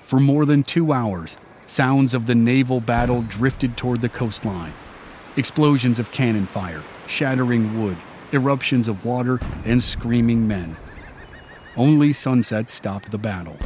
For 0.00 0.20
more 0.20 0.46
than 0.46 0.62
2 0.62 0.92
hours, 0.92 1.38
sounds 1.66 2.14
of 2.14 2.26
the 2.26 2.36
naval 2.36 2.80
battle 2.80 3.22
drifted 3.22 3.76
toward 3.76 4.00
the 4.00 4.08
coastline. 4.08 4.72
Explosions 5.36 5.98
of 5.98 6.12
cannon 6.12 6.46
fire, 6.46 6.84
shattering 7.08 7.82
wood, 7.82 7.96
eruptions 8.32 8.86
of 8.86 9.04
water, 9.04 9.40
and 9.64 9.82
screaming 9.82 10.46
men. 10.46 10.76
Only 11.78 12.12
sunset 12.12 12.68
stopped 12.68 13.12
the 13.12 13.18
battle. 13.18 13.56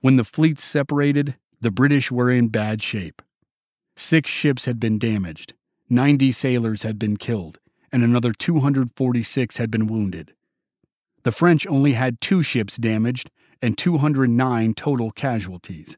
When 0.00 0.16
the 0.16 0.24
fleets 0.24 0.64
separated, 0.64 1.36
the 1.60 1.70
British 1.70 2.10
were 2.10 2.28
in 2.28 2.48
bad 2.48 2.82
shape. 2.82 3.22
Six 3.94 4.28
ships 4.28 4.64
had 4.64 4.80
been 4.80 4.98
damaged, 4.98 5.54
90 5.88 6.32
sailors 6.32 6.82
had 6.82 6.98
been 6.98 7.16
killed, 7.16 7.60
and 7.92 8.02
another 8.02 8.32
246 8.32 9.56
had 9.58 9.70
been 9.70 9.86
wounded. 9.86 10.34
The 11.22 11.30
French 11.30 11.68
only 11.68 11.92
had 11.92 12.20
two 12.20 12.42
ships 12.42 12.76
damaged 12.76 13.30
and 13.62 13.78
209 13.78 14.74
total 14.74 15.12
casualties. 15.12 15.96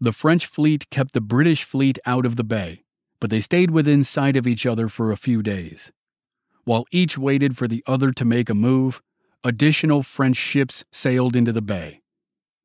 The 0.00 0.12
French 0.12 0.46
fleet 0.46 0.88
kept 0.88 1.12
the 1.12 1.20
British 1.20 1.64
fleet 1.64 1.98
out 2.06 2.24
of 2.24 2.36
the 2.36 2.44
bay, 2.44 2.84
but 3.20 3.28
they 3.28 3.40
stayed 3.40 3.70
within 3.70 4.02
sight 4.04 4.36
of 4.36 4.46
each 4.46 4.64
other 4.64 4.88
for 4.88 5.12
a 5.12 5.18
few 5.18 5.42
days. 5.42 5.92
While 6.64 6.84
each 6.90 7.16
waited 7.16 7.56
for 7.56 7.66
the 7.66 7.82
other 7.86 8.12
to 8.12 8.24
make 8.24 8.50
a 8.50 8.54
move, 8.54 9.00
additional 9.42 10.02
French 10.02 10.36
ships 10.36 10.84
sailed 10.92 11.34
into 11.36 11.52
the 11.52 11.62
bay. 11.62 12.00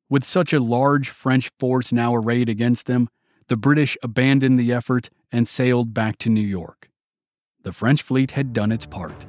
With 0.08 0.24
such 0.24 0.52
a 0.52 0.60
large 0.60 1.08
French 1.08 1.50
force 1.58 1.92
now 1.92 2.14
arrayed 2.14 2.48
against 2.48 2.86
them, 2.86 3.08
the 3.48 3.56
British 3.56 3.96
abandoned 4.02 4.58
the 4.58 4.72
effort 4.72 5.08
and 5.32 5.48
sailed 5.48 5.94
back 5.94 6.18
to 6.18 6.30
New 6.30 6.40
York. 6.40 6.90
The 7.62 7.72
French 7.72 8.02
fleet 8.02 8.32
had 8.32 8.52
done 8.52 8.70
its 8.70 8.86
part. 8.86 9.26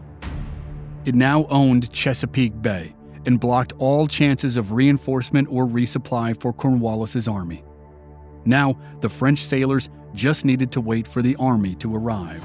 It 1.06 1.16
now 1.16 1.46
owned 1.50 1.92
Chesapeake 1.92 2.62
Bay 2.62 2.94
and 3.26 3.40
blocked 3.40 3.74
all 3.80 4.08
chances 4.08 4.58
of 4.58 4.72
reinforcement 4.74 5.48
or 5.50 5.66
resupply 5.66 6.40
for 6.40 6.54
Cornwallis's 6.54 7.28
army. 7.28 7.64
Now, 8.46 8.78
the 9.02 9.10
French 9.10 9.40
sailors 9.40 9.90
just 10.14 10.46
needed 10.46 10.72
to 10.74 10.82
wait 10.82 11.08
for 11.08 11.22
the 11.22 11.36
army 11.38 11.76
to 11.76 11.96
arrive. 11.96 12.44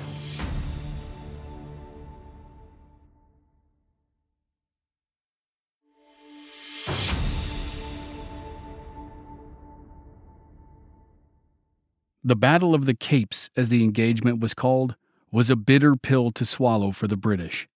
The 12.24 12.36
Battle 12.36 12.72
of 12.72 12.86
the 12.86 12.94
Capes, 12.94 13.50
as 13.56 13.68
the 13.68 13.82
engagement 13.82 14.38
was 14.38 14.54
called, 14.54 14.94
was 15.32 15.50
a 15.50 15.56
bitter 15.56 15.96
pill 15.96 16.30
to 16.30 16.46
swallow 16.46 16.92
for 16.92 17.08
the 17.08 17.16
British. 17.16 17.66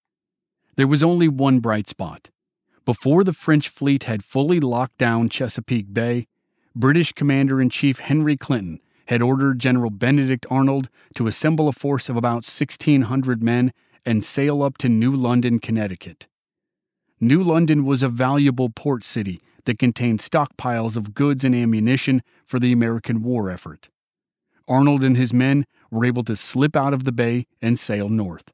There 0.76 0.86
was 0.86 1.02
only 1.02 1.26
one 1.26 1.58
bright 1.58 1.88
spot. 1.88 2.30
Before 2.84 3.24
the 3.24 3.32
French 3.32 3.68
fleet 3.68 4.04
had 4.04 4.22
fully 4.22 4.60
locked 4.60 4.98
down 4.98 5.30
Chesapeake 5.30 5.92
Bay, 5.92 6.28
British 6.76 7.10
Commander 7.10 7.60
in 7.60 7.70
Chief 7.70 7.98
Henry 7.98 8.36
Clinton 8.36 8.78
had 9.06 9.20
ordered 9.20 9.58
General 9.58 9.90
Benedict 9.90 10.46
Arnold 10.48 10.90
to 11.16 11.26
assemble 11.26 11.66
a 11.66 11.72
force 11.72 12.08
of 12.08 12.16
about 12.16 12.44
1,600 12.44 13.42
men 13.42 13.72
and 14.04 14.22
sail 14.22 14.62
up 14.62 14.78
to 14.78 14.88
New 14.88 15.10
London, 15.10 15.58
Connecticut. 15.58 16.28
New 17.18 17.42
London 17.42 17.84
was 17.84 18.04
a 18.04 18.08
valuable 18.08 18.70
port 18.70 19.02
city 19.02 19.42
that 19.64 19.80
contained 19.80 20.20
stockpiles 20.20 20.96
of 20.96 21.14
goods 21.14 21.44
and 21.44 21.52
ammunition 21.52 22.22
for 22.44 22.60
the 22.60 22.70
American 22.70 23.24
war 23.24 23.50
effort. 23.50 23.88
Arnold 24.68 25.04
and 25.04 25.16
his 25.16 25.32
men 25.32 25.64
were 25.90 26.04
able 26.04 26.24
to 26.24 26.36
slip 26.36 26.76
out 26.76 26.92
of 26.92 27.04
the 27.04 27.12
bay 27.12 27.46
and 27.62 27.78
sail 27.78 28.08
north. 28.08 28.50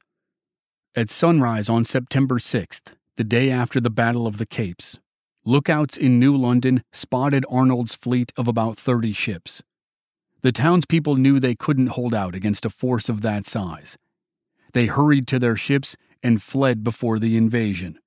At 0.95 1.09
sunrise 1.09 1.69
on 1.69 1.85
September 1.85 2.37
6th, 2.37 2.93
the 3.15 3.23
day 3.23 3.49
after 3.49 3.79
the 3.79 3.89
Battle 3.89 4.27
of 4.27 4.37
the 4.37 4.45
Capes, 4.45 4.99
lookouts 5.45 5.97
in 5.97 6.19
New 6.19 6.35
London 6.35 6.83
spotted 6.91 7.45
Arnold's 7.49 7.95
fleet 7.95 8.31
of 8.37 8.47
about 8.47 8.77
30 8.77 9.11
ships. 9.11 9.63
The 10.41 10.51
townspeople 10.51 11.15
knew 11.15 11.39
they 11.39 11.55
couldn't 11.55 11.87
hold 11.87 12.13
out 12.13 12.35
against 12.35 12.65
a 12.65 12.69
force 12.69 13.09
of 13.09 13.21
that 13.21 13.45
size. 13.45 13.97
They 14.73 14.87
hurried 14.87 15.27
to 15.27 15.39
their 15.39 15.55
ships 15.55 15.95
and 16.21 16.41
fled 16.41 16.83
before 16.83 17.19
the 17.19 17.37
invasion. 17.37 17.97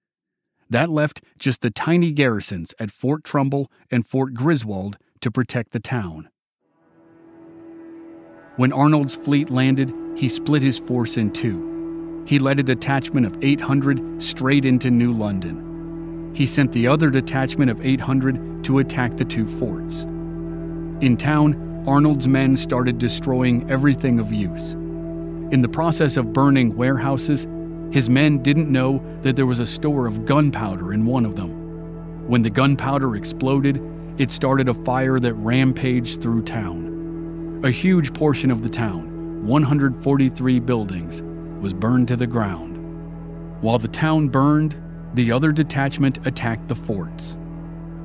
That 0.68 0.90
left 0.90 1.22
just 1.38 1.62
the 1.62 1.70
tiny 1.70 2.12
garrisons 2.12 2.74
at 2.78 2.90
Fort 2.90 3.24
Trumbull 3.24 3.70
and 3.90 4.06
Fort 4.06 4.34
Griswold 4.34 4.98
to 5.20 5.30
protect 5.30 5.72
the 5.72 5.80
town. 5.80 6.28
When 8.56 8.72
Arnold's 8.72 9.14
fleet 9.14 9.50
landed, 9.50 9.92
he 10.16 10.28
split 10.28 10.62
his 10.62 10.78
force 10.78 11.18
in 11.18 11.30
two. 11.30 12.24
He 12.26 12.38
led 12.38 12.58
a 12.58 12.62
detachment 12.62 13.26
of 13.26 13.36
800 13.44 14.22
straight 14.22 14.64
into 14.64 14.90
New 14.90 15.12
London. 15.12 16.32
He 16.34 16.46
sent 16.46 16.72
the 16.72 16.86
other 16.86 17.10
detachment 17.10 17.70
of 17.70 17.84
800 17.84 18.64
to 18.64 18.78
attack 18.78 19.18
the 19.18 19.26
two 19.26 19.46
forts. 19.46 20.04
In 20.04 21.18
town, 21.18 21.84
Arnold's 21.86 22.26
men 22.26 22.56
started 22.56 22.96
destroying 22.96 23.70
everything 23.70 24.18
of 24.18 24.32
use. 24.32 24.72
In 24.72 25.60
the 25.60 25.68
process 25.68 26.16
of 26.16 26.32
burning 26.32 26.74
warehouses, 26.74 27.46
his 27.92 28.08
men 28.08 28.38
didn't 28.38 28.72
know 28.72 29.02
that 29.20 29.36
there 29.36 29.44
was 29.44 29.60
a 29.60 29.66
store 29.66 30.06
of 30.06 30.24
gunpowder 30.24 30.94
in 30.94 31.04
one 31.04 31.26
of 31.26 31.36
them. 31.36 32.26
When 32.26 32.40
the 32.40 32.48
gunpowder 32.48 33.16
exploded, 33.16 33.82
it 34.16 34.30
started 34.30 34.70
a 34.70 34.74
fire 34.74 35.18
that 35.18 35.34
rampaged 35.34 36.22
through 36.22 36.44
town. 36.44 36.95
A 37.62 37.70
huge 37.70 38.12
portion 38.12 38.50
of 38.50 38.62
the 38.62 38.68
town, 38.68 39.46
143 39.46 40.60
buildings, 40.60 41.22
was 41.58 41.72
burned 41.72 42.06
to 42.08 42.16
the 42.16 42.26
ground. 42.26 42.76
While 43.62 43.78
the 43.78 43.88
town 43.88 44.28
burned, 44.28 44.76
the 45.14 45.32
other 45.32 45.52
detachment 45.52 46.26
attacked 46.26 46.68
the 46.68 46.74
forts. 46.74 47.38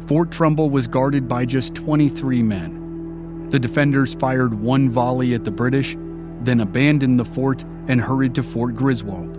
Fort 0.08 0.32
Trumbull 0.32 0.70
was 0.70 0.88
guarded 0.88 1.28
by 1.28 1.44
just 1.44 1.76
23 1.76 2.42
men. 2.42 3.50
The 3.50 3.60
defenders 3.60 4.16
fired 4.16 4.54
one 4.54 4.90
volley 4.90 5.34
at 5.34 5.44
the 5.44 5.52
British, 5.52 5.98
then 6.40 6.62
abandoned 6.62 7.20
the 7.20 7.26
fort 7.26 7.64
and 7.90 8.00
hurried 8.00 8.34
to 8.36 8.44
Fort 8.44 8.74
Griswold. 8.74 9.38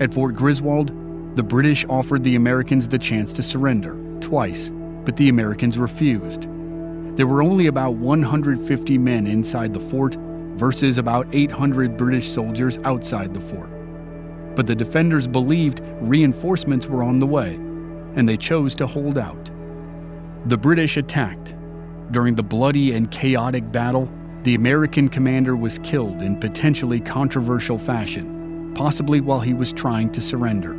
At 0.00 0.12
Fort 0.12 0.34
Griswold, 0.34 0.88
the 1.36 1.44
British 1.44 1.84
offered 1.88 2.24
the 2.24 2.34
Americans 2.34 2.88
the 2.88 2.98
chance 2.98 3.32
to 3.34 3.44
surrender, 3.44 3.96
twice, 4.20 4.72
but 5.04 5.16
the 5.16 5.28
Americans 5.28 5.78
refused. 5.78 6.48
There 7.16 7.26
were 7.26 7.42
only 7.42 7.66
about 7.66 7.94
150 7.94 8.98
men 8.98 9.26
inside 9.26 9.72
the 9.72 9.80
fort 9.80 10.16
versus 10.56 10.98
about 10.98 11.26
800 11.32 11.96
British 11.96 12.28
soldiers 12.28 12.78
outside 12.84 13.34
the 13.34 13.40
fort. 13.40 13.70
But 14.56 14.66
the 14.66 14.74
defenders 14.74 15.26
believed 15.26 15.80
reinforcements 16.00 16.86
were 16.86 17.02
on 17.02 17.18
the 17.18 17.26
way, 17.26 17.54
and 18.14 18.28
they 18.28 18.36
chose 18.36 18.74
to 18.76 18.86
hold 18.86 19.18
out. 19.18 19.50
The 20.46 20.58
British 20.58 20.96
attacked. 20.96 21.54
During 22.10 22.34
the 22.34 22.42
bloody 22.42 22.92
and 22.92 23.10
chaotic 23.10 23.70
battle, 23.70 24.10
the 24.42 24.54
American 24.54 25.08
commander 25.08 25.54
was 25.54 25.78
killed 25.80 26.22
in 26.22 26.40
potentially 26.40 27.00
controversial 27.00 27.78
fashion 27.78 28.40
possibly 28.74 29.20
while 29.20 29.40
he 29.40 29.54
was 29.54 29.72
trying 29.72 30.10
to 30.10 30.20
surrender. 30.20 30.74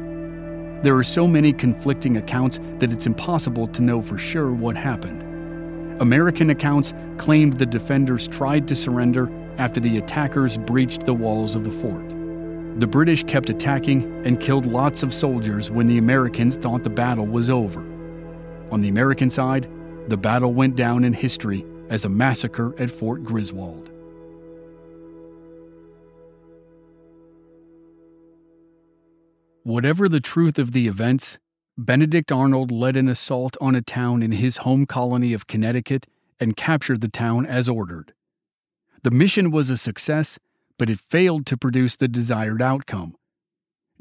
There 0.82 0.96
are 0.96 1.04
so 1.04 1.28
many 1.28 1.54
conflicting 1.54 2.18
accounts 2.18 2.60
that 2.80 2.92
it's 2.92 3.06
impossible 3.06 3.68
to 3.68 3.82
know 3.84 4.02
for 4.02 4.18
sure 4.18 4.54
what 4.54 4.76
happened. 4.76 5.31
American 6.00 6.50
accounts 6.50 6.94
claimed 7.18 7.58
the 7.60 7.66
defenders 7.66 8.28
tried 8.28 8.68
to 8.68 8.76
surrender 8.76 9.32
after 9.58 9.80
the 9.80 9.98
attackers 9.98 10.58
breached 10.58 11.06
the 11.06 11.14
walls 11.14 11.56
of 11.56 11.64
the 11.64 11.72
fort. 11.72 12.10
The 12.80 12.88
British 12.88 13.24
kept 13.24 13.50
attacking 13.50 14.26
and 14.26 14.40
killed 14.40 14.66
lots 14.66 15.04
of 15.04 15.14
soldiers 15.14 15.70
when 15.70 15.88
the 15.88 15.98
Americans 15.98 16.56
thought 16.58 16.84
the 16.84 16.90
battle 16.90 17.28
was 17.28 17.50
over. 17.50 17.82
On 18.72 18.80
the 18.82 18.90
American 18.90 19.30
side, 19.30 19.70
the 20.08 20.18
battle 20.18 20.54
went 20.54 20.76
down 20.76 21.04
in 21.04 21.14
history 21.14 21.66
as 21.90 22.06
a 22.06 22.10
massacre 22.10 22.74
at 22.80 22.90
Fort 22.90 23.24
Griswold. 23.24 23.92
Whatever 29.64 30.10
the 30.10 30.22
truth 30.22 30.58
of 30.58 30.72
the 30.72 30.88
events, 30.88 31.38
Benedict 31.78 32.32
Arnold 32.32 32.72
led 32.72 32.98
an 32.98 33.08
assault 33.08 33.56
on 33.62 33.76
a 33.76 33.82
town 33.82 34.22
in 34.22 34.34
his 34.34 34.58
home 34.58 34.86
colony 34.86 35.34
of 35.34 35.48
Connecticut 35.48 36.06
and 36.40 36.58
captured 36.58 37.02
the 37.02 37.08
town 37.08 37.46
as 37.46 37.70
ordered. 37.70 38.14
The 39.04 39.12
mission 39.12 39.52
was 39.52 39.70
a 39.70 39.78
success, 39.78 40.38
but 40.78 40.90
it 40.90 41.00
failed 41.00 41.46
to 41.48 41.58
produce 41.58 41.96
the 41.96 42.08
desired 42.08 42.62
outcome. 42.62 43.16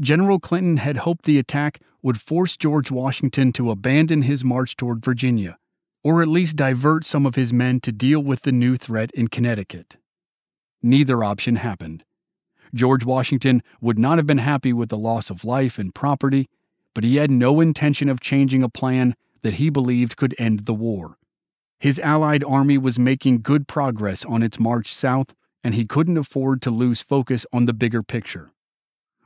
General 0.01 0.39
Clinton 0.41 0.79
had 0.79 0.99
hoped 0.99 1.25
the 1.25 1.39
attack 1.39 1.81
would 2.03 2.21
force 2.21 2.57
George 2.57 2.91
Washington 2.91 3.53
to 3.53 3.71
abandon 3.71 4.23
his 4.23 4.43
march 4.43 4.77
toward 4.77 5.05
Virginia, 5.05 5.59
or 6.03 6.23
at 6.23 6.29
least 6.29 6.57
divert 6.57 7.05
some 7.05 7.27
of 7.27 7.35
his 7.35 7.53
men 7.53 7.81
to 7.81 7.93
deal 7.93 8.23
with 8.23 8.43
the 8.43 8.53
new 8.53 8.77
threat 8.77 9.11
in 9.13 9.29
Connecticut. 9.29 9.97
Neither 10.83 11.23
option 11.23 11.57
happened. 11.57 12.05
George 12.73 13.05
Washington 13.05 13.63
would 13.81 13.99
not 13.99 14.19
have 14.19 14.27
been 14.27 14.39
happy 14.39 14.73
with 14.73 14.89
the 14.89 14.99
loss 14.99 15.29
of 15.29 15.45
life 15.45 15.79
and 15.79 15.95
property, 15.95 16.49
but 16.95 17.05
he 17.05 17.17
had 17.17 17.31
no 17.31 17.61
intention 17.61 18.09
of 18.09 18.21
changing 18.21 18.63
a 18.63 18.69
plan 18.69 19.15
that 19.43 19.55
he 19.55 19.71
believed 19.71 20.17
could 20.17 20.35
end 20.39 20.61
the 20.61 20.75
war. 20.75 21.17
His 21.79 21.99
Allied 21.99 22.45
army 22.45 22.77
was 22.77 22.99
making 22.99 23.43
good 23.43 23.67
progress 23.67 24.25
on 24.25 24.43
its 24.43 24.61
march 24.61 24.93
south, 24.93 25.35
and 25.65 25.75
he 25.75 25.87
couldn't 25.87 26.19
afford 26.19 26.61
to 26.63 26.71
lose 26.71 27.03
focus 27.03 27.47
on 27.53 27.65
the 27.65 27.73
bigger 27.73 28.03
picture. 28.03 28.53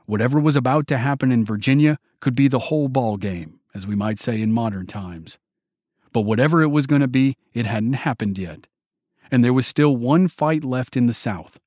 Whatever 0.05 0.39
was 0.39 0.55
about 0.55 0.87
to 0.87 0.97
happen 0.97 1.31
in 1.31 1.43
Virginia 1.43 1.97
could 2.19 2.35
be 2.35 2.47
the 2.47 2.59
whole 2.59 2.87
ball 2.87 3.17
game, 3.17 3.59
as 3.73 3.85
we 3.85 3.95
might 3.95 4.19
say 4.19 4.41
in 4.41 4.51
modern 4.51 4.85
times. 4.85 5.39
But 6.13 6.21
whatever 6.21 6.61
it 6.61 6.67
was 6.67 6.87
going 6.87 7.01
to 7.01 7.07
be, 7.07 7.35
it 7.53 7.65
hadn't 7.65 7.93
happened 7.93 8.37
yet. 8.37 8.67
And 9.31 9.43
there 9.43 9.53
was 9.53 9.67
still 9.67 9.97
one 9.97 10.27
fight 10.27 10.63
left 10.63 10.95
in 10.95 11.07
the 11.07 11.13
South 11.13 11.59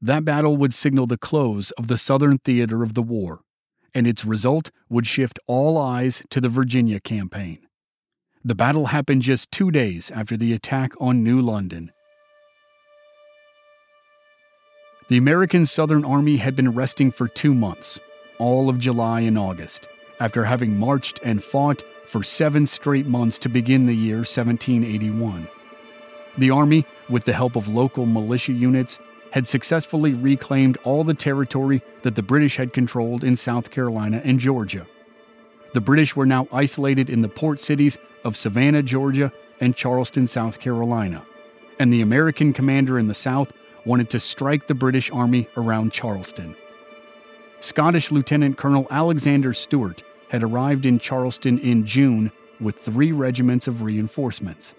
that 0.00 0.24
battle 0.24 0.56
would 0.56 0.74
signal 0.74 1.06
the 1.06 1.16
close 1.16 1.70
of 1.72 1.88
the 1.88 1.96
Southern 1.96 2.38
theater 2.38 2.82
of 2.82 2.94
the 2.94 3.02
war, 3.02 3.40
and 3.96 4.06
its 4.06 4.26
result 4.26 4.70
would 4.90 5.06
shift 5.06 5.38
all 5.46 5.78
eyes 5.78 6.22
to 6.28 6.38
the 6.38 6.50
Virginia 6.50 7.00
campaign. 7.00 7.58
The 8.44 8.54
battle 8.54 8.88
happened 8.88 9.22
just 9.22 9.50
two 9.50 9.70
days 9.70 10.10
after 10.10 10.36
the 10.36 10.52
attack 10.52 10.92
on 11.00 11.24
New 11.24 11.40
London. 11.40 11.90
The 15.08 15.16
American 15.16 15.64
Southern 15.64 16.04
Army 16.04 16.36
had 16.36 16.54
been 16.54 16.74
resting 16.74 17.10
for 17.10 17.26
two 17.26 17.54
months, 17.54 17.98
all 18.38 18.68
of 18.68 18.78
July 18.78 19.20
and 19.20 19.38
August, 19.38 19.88
after 20.20 20.44
having 20.44 20.76
marched 20.76 21.18
and 21.24 21.42
fought 21.42 21.82
for 22.04 22.22
seven 22.22 22.66
straight 22.66 23.06
months 23.06 23.38
to 23.38 23.48
begin 23.48 23.86
the 23.86 23.96
year 23.96 24.16
1781. 24.16 25.48
The 26.36 26.50
Army, 26.50 26.84
with 27.08 27.24
the 27.24 27.32
help 27.32 27.56
of 27.56 27.66
local 27.66 28.04
militia 28.04 28.52
units, 28.52 28.98
had 29.36 29.46
successfully 29.46 30.14
reclaimed 30.14 30.78
all 30.82 31.04
the 31.04 31.12
territory 31.12 31.82
that 32.00 32.14
the 32.14 32.22
British 32.22 32.56
had 32.56 32.72
controlled 32.72 33.22
in 33.22 33.36
South 33.36 33.70
Carolina 33.70 34.18
and 34.24 34.40
Georgia. 34.40 34.86
The 35.74 35.80
British 35.82 36.16
were 36.16 36.24
now 36.24 36.48
isolated 36.50 37.10
in 37.10 37.20
the 37.20 37.28
port 37.28 37.60
cities 37.60 37.98
of 38.24 38.34
Savannah, 38.34 38.82
Georgia, 38.82 39.30
and 39.60 39.76
Charleston, 39.76 40.26
South 40.26 40.58
Carolina, 40.58 41.22
and 41.78 41.92
the 41.92 42.00
American 42.00 42.54
commander 42.54 42.98
in 42.98 43.08
the 43.08 43.12
South 43.12 43.52
wanted 43.84 44.08
to 44.08 44.20
strike 44.20 44.68
the 44.68 44.74
British 44.74 45.10
Army 45.10 45.50
around 45.58 45.92
Charleston. 45.92 46.56
Scottish 47.60 48.10
Lieutenant 48.10 48.56
Colonel 48.56 48.86
Alexander 48.90 49.52
Stewart 49.52 50.02
had 50.30 50.42
arrived 50.42 50.86
in 50.86 50.98
Charleston 50.98 51.58
in 51.58 51.84
June 51.84 52.32
with 52.58 52.78
three 52.78 53.12
regiments 53.12 53.68
of 53.68 53.82
reinforcements. 53.82 54.74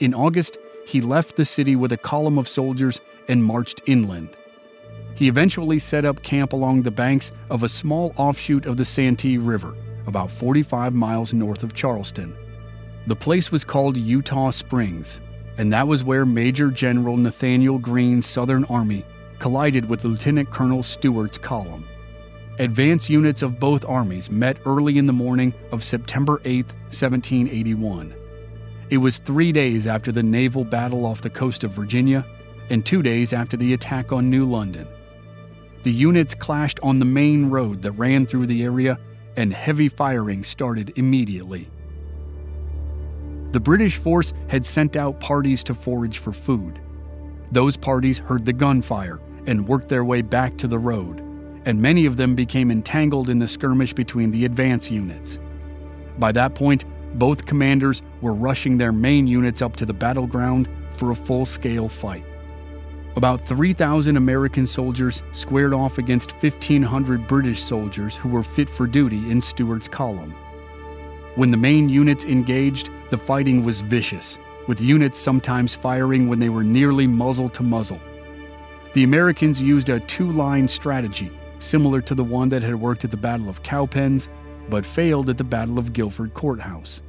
In 0.00 0.14
August, 0.14 0.58
he 0.84 1.00
left 1.00 1.36
the 1.36 1.44
city 1.44 1.76
with 1.76 1.92
a 1.92 1.96
column 1.96 2.38
of 2.38 2.48
soldiers 2.48 3.00
and 3.28 3.42
marched 3.42 3.82
inland. 3.86 4.30
He 5.14 5.28
eventually 5.28 5.78
set 5.78 6.04
up 6.04 6.22
camp 6.22 6.52
along 6.52 6.82
the 6.82 6.90
banks 6.90 7.32
of 7.50 7.62
a 7.62 7.68
small 7.68 8.12
offshoot 8.16 8.66
of 8.66 8.76
the 8.76 8.84
Santee 8.84 9.38
River, 9.38 9.74
about 10.06 10.30
45 10.30 10.92
miles 10.94 11.32
north 11.32 11.62
of 11.62 11.74
Charleston. 11.74 12.36
The 13.06 13.16
place 13.16 13.52
was 13.52 13.64
called 13.64 13.96
Eutaw 13.96 14.52
Springs, 14.52 15.20
and 15.56 15.72
that 15.72 15.86
was 15.86 16.02
where 16.02 16.26
Major 16.26 16.70
General 16.70 17.16
Nathanael 17.16 17.78
Greene's 17.78 18.26
Southern 18.26 18.64
Army 18.64 19.04
collided 19.38 19.88
with 19.88 20.04
Lieutenant 20.04 20.50
Colonel 20.50 20.82
Stewart's 20.82 21.38
column. 21.38 21.86
Advance 22.58 23.10
units 23.10 23.42
of 23.42 23.58
both 23.58 23.84
armies 23.84 24.30
met 24.30 24.56
early 24.64 24.96
in 24.96 25.06
the 25.06 25.12
morning 25.12 25.52
of 25.72 25.84
September 25.84 26.40
8, 26.44 26.66
1781. 26.66 28.14
It 28.90 28.98
was 28.98 29.18
three 29.18 29.50
days 29.52 29.86
after 29.86 30.12
the 30.12 30.22
naval 30.22 30.64
battle 30.64 31.04
off 31.04 31.20
the 31.20 31.30
coast 31.30 31.64
of 31.64 31.72
Virginia 31.72 32.24
and 32.70 32.84
two 32.84 33.02
days 33.02 33.32
after 33.32 33.56
the 33.56 33.74
attack 33.74 34.12
on 34.12 34.30
New 34.30 34.44
London. 34.44 34.86
The 35.82 35.92
units 35.92 36.34
clashed 36.34 36.80
on 36.82 36.98
the 36.98 37.04
main 37.04 37.50
road 37.50 37.82
that 37.82 37.92
ran 37.92 38.26
through 38.26 38.46
the 38.46 38.62
area, 38.62 38.98
and 39.36 39.52
heavy 39.52 39.88
firing 39.88 40.42
started 40.42 40.92
immediately. 40.96 41.68
The 43.52 43.60
British 43.60 43.98
force 43.98 44.32
had 44.48 44.64
sent 44.64 44.96
out 44.96 45.20
parties 45.20 45.62
to 45.64 45.74
forage 45.74 46.18
for 46.18 46.32
food. 46.32 46.80
Those 47.52 47.76
parties 47.76 48.18
heard 48.18 48.44
the 48.44 48.52
gunfire 48.52 49.20
and 49.46 49.68
worked 49.68 49.88
their 49.88 50.04
way 50.04 50.22
back 50.22 50.56
to 50.58 50.66
the 50.66 50.78
road, 50.78 51.20
and 51.66 51.80
many 51.80 52.06
of 52.06 52.16
them 52.16 52.34
became 52.34 52.70
entangled 52.70 53.28
in 53.28 53.38
the 53.38 53.46
skirmish 53.46 53.92
between 53.92 54.30
the 54.30 54.44
advance 54.44 54.90
units. 54.90 55.38
By 56.18 56.32
that 56.32 56.54
point, 56.54 56.84
both 57.18 57.46
commanders 57.46 58.02
were 58.22 58.34
rushing 58.34 58.76
their 58.76 58.92
main 58.92 59.26
units 59.26 59.62
up 59.62 59.76
to 59.76 59.86
the 59.86 59.92
battleground 59.92 60.68
for 60.90 61.10
a 61.10 61.16
full 61.16 61.44
scale 61.44 61.88
fight. 61.88 62.24
About 63.16 63.40
3,000 63.40 64.16
American 64.16 64.66
soldiers 64.66 65.22
squared 65.30 65.72
off 65.72 65.98
against 65.98 66.32
1,500 66.32 67.28
British 67.28 67.62
soldiers 67.62 68.16
who 68.16 68.28
were 68.28 68.42
fit 68.42 68.68
for 68.68 68.88
duty 68.88 69.30
in 69.30 69.40
Stewart's 69.40 69.86
column. 69.86 70.34
When 71.36 71.52
the 71.52 71.56
main 71.56 71.88
units 71.88 72.24
engaged, 72.24 72.90
the 73.10 73.18
fighting 73.18 73.64
was 73.64 73.82
vicious, 73.82 74.38
with 74.66 74.80
units 74.80 75.16
sometimes 75.16 75.76
firing 75.76 76.28
when 76.28 76.40
they 76.40 76.48
were 76.48 76.64
nearly 76.64 77.06
muzzle 77.06 77.48
to 77.50 77.62
muzzle. 77.62 78.00
The 78.94 79.04
Americans 79.04 79.62
used 79.62 79.90
a 79.90 80.00
two 80.00 80.32
line 80.32 80.66
strategy, 80.66 81.30
similar 81.60 82.00
to 82.00 82.16
the 82.16 82.24
one 82.24 82.48
that 82.48 82.62
had 82.62 82.74
worked 82.74 83.04
at 83.04 83.12
the 83.12 83.16
Battle 83.16 83.48
of 83.48 83.62
Cowpens, 83.62 84.28
but 84.68 84.84
failed 84.84 85.30
at 85.30 85.38
the 85.38 85.44
Battle 85.44 85.78
of 85.78 85.92
Guilford 85.92 86.34
Courthouse. 86.34 87.00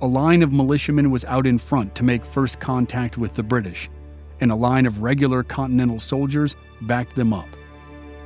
A 0.00 0.06
line 0.06 0.42
of 0.42 0.52
militiamen 0.52 1.10
was 1.10 1.26
out 1.26 1.46
in 1.46 1.58
front 1.58 1.94
to 1.96 2.04
make 2.04 2.24
first 2.24 2.60
contact 2.60 3.18
with 3.18 3.34
the 3.34 3.42
British, 3.42 3.90
and 4.40 4.52
a 4.52 4.56
line 4.56 4.86
of 4.86 5.02
regular 5.02 5.42
Continental 5.42 5.98
soldiers 5.98 6.56
backed 6.82 7.14
them 7.14 7.32
up. 7.32 7.48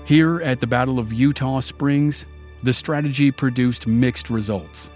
Here 0.04 0.40
at 0.40 0.60
the 0.60 0.66
Battle 0.66 0.98
of 0.98 1.12
Eutaw 1.12 1.62
Springs, 1.62 2.26
the 2.62 2.72
strategy 2.72 3.30
produced 3.30 3.86
mixed 3.86 4.30
results. 4.30 4.90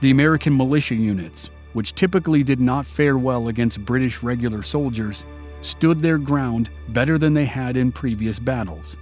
The 0.00 0.10
American 0.10 0.56
militia 0.56 0.94
units, 0.94 1.50
which 1.72 1.94
typically 1.94 2.42
did 2.42 2.60
not 2.60 2.86
fare 2.86 3.18
well 3.18 3.48
against 3.48 3.84
British 3.84 4.22
regular 4.22 4.62
soldiers, 4.62 5.24
stood 5.62 6.00
their 6.00 6.18
ground 6.18 6.70
better 6.88 7.18
than 7.18 7.34
they 7.34 7.44
had 7.44 7.76
in 7.76 7.92
previous 7.92 8.38
battles. 8.38 8.96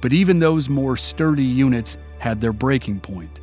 But 0.00 0.12
even 0.12 0.38
those 0.38 0.68
more 0.68 0.96
sturdy 0.96 1.44
units 1.44 1.98
had 2.18 2.40
their 2.40 2.52
breaking 2.52 3.00
point. 3.00 3.40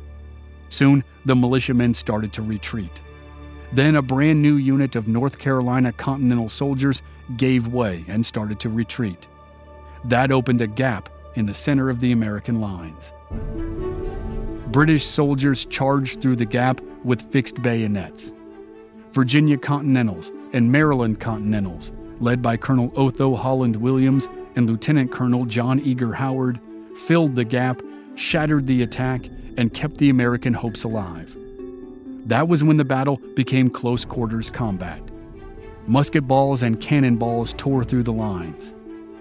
Soon, 0.68 1.04
the 1.24 1.36
militiamen 1.36 1.94
started 1.94 2.32
to 2.34 2.42
retreat. 2.42 3.00
Then 3.72 3.96
a 3.96 4.02
brand 4.02 4.42
new 4.42 4.56
unit 4.56 4.96
of 4.96 5.06
North 5.06 5.38
Carolina 5.38 5.92
Continental 5.92 6.48
soldiers 6.48 7.02
gave 7.36 7.68
way 7.68 8.04
and 8.08 8.26
started 8.26 8.58
to 8.60 8.68
retreat. 8.68 9.28
That 10.04 10.32
opened 10.32 10.60
a 10.60 10.66
gap 10.66 11.08
in 11.36 11.46
the 11.46 11.54
center 11.54 11.88
of 11.88 12.00
the 12.00 12.12
American 12.12 12.60
lines. 12.60 13.12
British 14.72 15.04
soldiers 15.04 15.66
charged 15.66 16.20
through 16.20 16.36
the 16.36 16.44
gap 16.44 16.80
with 17.04 17.22
fixed 17.22 17.62
bayonets. 17.62 18.34
Virginia 19.12 19.56
Continentals 19.56 20.32
and 20.52 20.70
Maryland 20.70 21.20
Continentals, 21.20 21.92
led 22.20 22.42
by 22.42 22.56
Colonel 22.56 22.92
Otho 22.96 23.34
Holland 23.34 23.76
Williams 23.76 24.28
and 24.56 24.68
Lieutenant 24.68 25.10
Colonel 25.10 25.44
John 25.44 25.80
Eager 25.80 26.12
Howard, 26.12 26.60
filled 26.96 27.34
the 27.34 27.44
gap, 27.44 27.82
shattered 28.14 28.66
the 28.66 28.82
attack, 28.82 29.26
and 29.56 29.72
kept 29.72 29.98
the 29.98 30.10
American 30.10 30.54
hopes 30.54 30.84
alive. 30.84 31.36
That 32.26 32.48
was 32.48 32.62
when 32.62 32.76
the 32.76 32.84
battle 32.84 33.16
became 33.34 33.70
close 33.70 34.04
quarters 34.04 34.50
combat. 34.50 35.02
Musket 35.86 36.28
balls 36.28 36.62
and 36.62 36.80
cannonballs 36.80 37.54
tore 37.54 37.82
through 37.82 38.02
the 38.02 38.12
lines. 38.12 38.74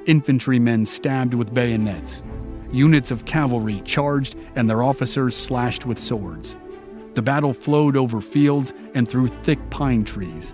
Infantrymen 0.05 0.85
stabbed 0.85 1.33
with 1.33 1.53
bayonets. 1.53 2.23
Units 2.71 3.09
of 3.09 3.25
cavalry 3.25 3.81
charged 3.81 4.35
and 4.55 4.69
their 4.69 4.83
officers 4.83 5.35
slashed 5.35 5.85
with 5.85 5.97
swords. 5.97 6.57
The 7.13 7.21
battle 7.21 7.53
flowed 7.53 7.95
over 7.95 8.21
fields 8.21 8.73
and 8.93 9.09
through 9.09 9.29
thick 9.29 9.59
pine 9.69 10.03
trees. 10.03 10.53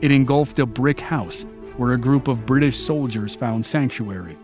It 0.00 0.10
engulfed 0.10 0.58
a 0.58 0.66
brick 0.66 1.00
house 1.00 1.46
where 1.76 1.92
a 1.92 1.98
group 1.98 2.28
of 2.28 2.46
British 2.46 2.76
soldiers 2.76 3.36
found 3.36 3.64
sanctuary. 3.64 4.36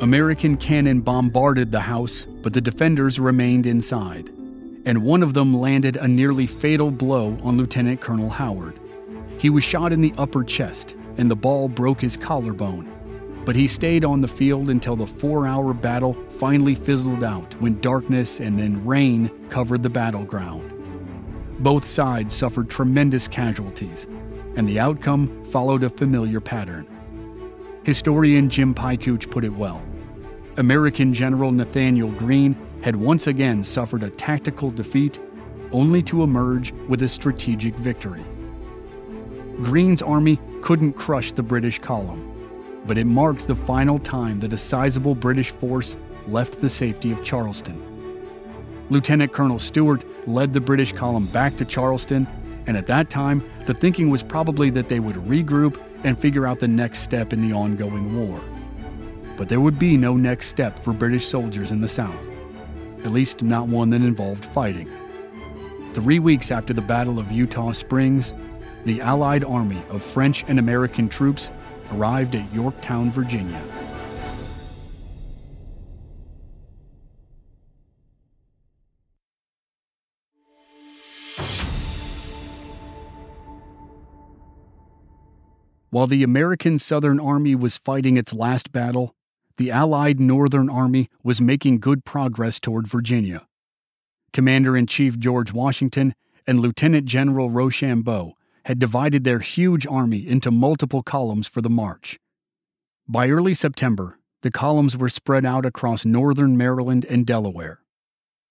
American 0.00 0.56
cannon 0.56 1.00
bombarded 1.00 1.70
the 1.70 1.80
house, 1.80 2.26
but 2.42 2.52
the 2.52 2.60
defenders 2.60 3.20
remained 3.20 3.66
inside 3.66 4.30
and 4.84 5.02
one 5.02 5.22
of 5.22 5.34
them 5.34 5.52
landed 5.52 5.96
a 5.96 6.08
nearly 6.08 6.46
fatal 6.46 6.90
blow 6.90 7.38
on 7.42 7.56
Lieutenant 7.56 8.00
Colonel 8.00 8.30
Howard. 8.30 8.78
He 9.38 9.50
was 9.50 9.64
shot 9.64 9.92
in 9.92 10.00
the 10.00 10.14
upper 10.18 10.44
chest, 10.44 10.96
and 11.16 11.30
the 11.30 11.36
ball 11.36 11.68
broke 11.68 12.00
his 12.00 12.16
collarbone. 12.16 12.88
But 13.44 13.56
he 13.56 13.66
stayed 13.66 14.04
on 14.04 14.20
the 14.20 14.28
field 14.28 14.68
until 14.68 14.96
the 14.96 15.06
four 15.06 15.46
hour 15.46 15.72
battle 15.72 16.14
finally 16.28 16.74
fizzled 16.74 17.24
out 17.24 17.54
when 17.60 17.80
darkness 17.80 18.40
and 18.40 18.58
then 18.58 18.84
rain 18.84 19.30
covered 19.48 19.82
the 19.82 19.90
battleground. 19.90 20.72
Both 21.60 21.86
sides 21.86 22.34
suffered 22.34 22.70
tremendous 22.70 23.28
casualties, 23.28 24.06
and 24.56 24.68
the 24.68 24.80
outcome 24.80 25.44
followed 25.44 25.84
a 25.84 25.90
familiar 25.90 26.40
pattern. 26.40 26.86
Historian 27.84 28.48
Jim 28.50 28.74
Piecuch 28.74 29.30
put 29.30 29.44
it 29.44 29.52
well. 29.52 29.82
American 30.58 31.14
General 31.14 31.50
Nathanael 31.52 32.10
Greene 32.12 32.54
had 32.82 32.96
once 32.96 33.26
again 33.26 33.62
suffered 33.62 34.02
a 34.02 34.10
tactical 34.10 34.70
defeat 34.70 35.18
only 35.72 36.02
to 36.02 36.22
emerge 36.22 36.72
with 36.88 37.02
a 37.02 37.08
strategic 37.08 37.74
victory. 37.76 38.24
Greene's 39.62 40.02
army 40.02 40.38
couldn't 40.62 40.94
crush 40.94 41.32
the 41.32 41.42
British 41.42 41.78
column, 41.78 42.26
but 42.86 42.98
it 42.98 43.04
marked 43.04 43.46
the 43.46 43.54
final 43.54 43.98
time 43.98 44.40
that 44.40 44.52
a 44.52 44.58
sizable 44.58 45.14
British 45.14 45.50
force 45.50 45.96
left 46.26 46.60
the 46.60 46.68
safety 46.68 47.12
of 47.12 47.22
Charleston. 47.22 47.86
Lieutenant 48.88 49.32
Colonel 49.32 49.58
Stewart 49.58 50.04
led 50.26 50.52
the 50.52 50.60
British 50.60 50.92
column 50.92 51.26
back 51.26 51.56
to 51.56 51.64
Charleston, 51.64 52.26
and 52.66 52.76
at 52.76 52.86
that 52.86 53.10
time, 53.10 53.44
the 53.66 53.74
thinking 53.74 54.10
was 54.10 54.22
probably 54.22 54.70
that 54.70 54.88
they 54.88 55.00
would 55.00 55.16
regroup 55.16 55.80
and 56.04 56.18
figure 56.18 56.46
out 56.46 56.58
the 56.58 56.68
next 56.68 57.00
step 57.00 57.32
in 57.32 57.46
the 57.46 57.54
ongoing 57.54 58.16
war. 58.16 58.40
But 59.36 59.48
there 59.48 59.60
would 59.60 59.78
be 59.78 59.96
no 59.96 60.16
next 60.16 60.48
step 60.48 60.78
for 60.78 60.92
British 60.92 61.26
soldiers 61.26 61.70
in 61.70 61.80
the 61.80 61.88
South 61.88 62.30
at 63.04 63.12
least 63.12 63.42
not 63.42 63.68
one 63.68 63.90
that 63.90 64.02
involved 64.02 64.46
fighting. 64.46 64.90
Three 65.94 66.18
weeks 66.18 66.50
after 66.50 66.72
the 66.72 66.82
Battle 66.82 67.18
of 67.18 67.26
Eutaw 67.26 67.74
Springs, 67.74 68.32
the 68.84 69.00
Allied 69.00 69.44
army 69.44 69.82
of 69.90 70.02
French 70.02 70.44
and 70.48 70.58
American 70.58 71.08
troops 71.08 71.50
arrived 71.92 72.34
at 72.34 72.52
Yorktown, 72.52 73.10
Virginia. 73.10 73.60
While 85.90 86.06
the 86.06 86.22
American 86.22 86.78
Southern 86.78 87.18
Army 87.18 87.56
was 87.56 87.76
fighting 87.76 88.16
its 88.16 88.32
last 88.32 88.70
battle, 88.70 89.16
the 89.60 89.70
Allied 89.70 90.18
Northern 90.18 90.70
Army 90.70 91.10
was 91.22 91.38
making 91.38 91.80
good 91.80 92.02
progress 92.06 92.58
toward 92.58 92.86
Virginia. 92.86 93.46
Commander 94.32 94.74
in 94.74 94.86
Chief 94.86 95.18
George 95.18 95.52
Washington 95.52 96.14
and 96.46 96.60
Lieutenant 96.60 97.04
General 97.04 97.50
Rochambeau 97.50 98.38
had 98.64 98.78
divided 98.78 99.22
their 99.22 99.40
huge 99.40 99.86
army 99.86 100.26
into 100.26 100.50
multiple 100.50 101.02
columns 101.02 101.46
for 101.46 101.60
the 101.60 101.68
march. 101.68 102.18
By 103.06 103.28
early 103.28 103.52
September, 103.52 104.18
the 104.40 104.50
columns 104.50 104.96
were 104.96 105.10
spread 105.10 105.44
out 105.44 105.66
across 105.66 106.06
northern 106.06 106.56
Maryland 106.56 107.04
and 107.04 107.26
Delaware. 107.26 107.80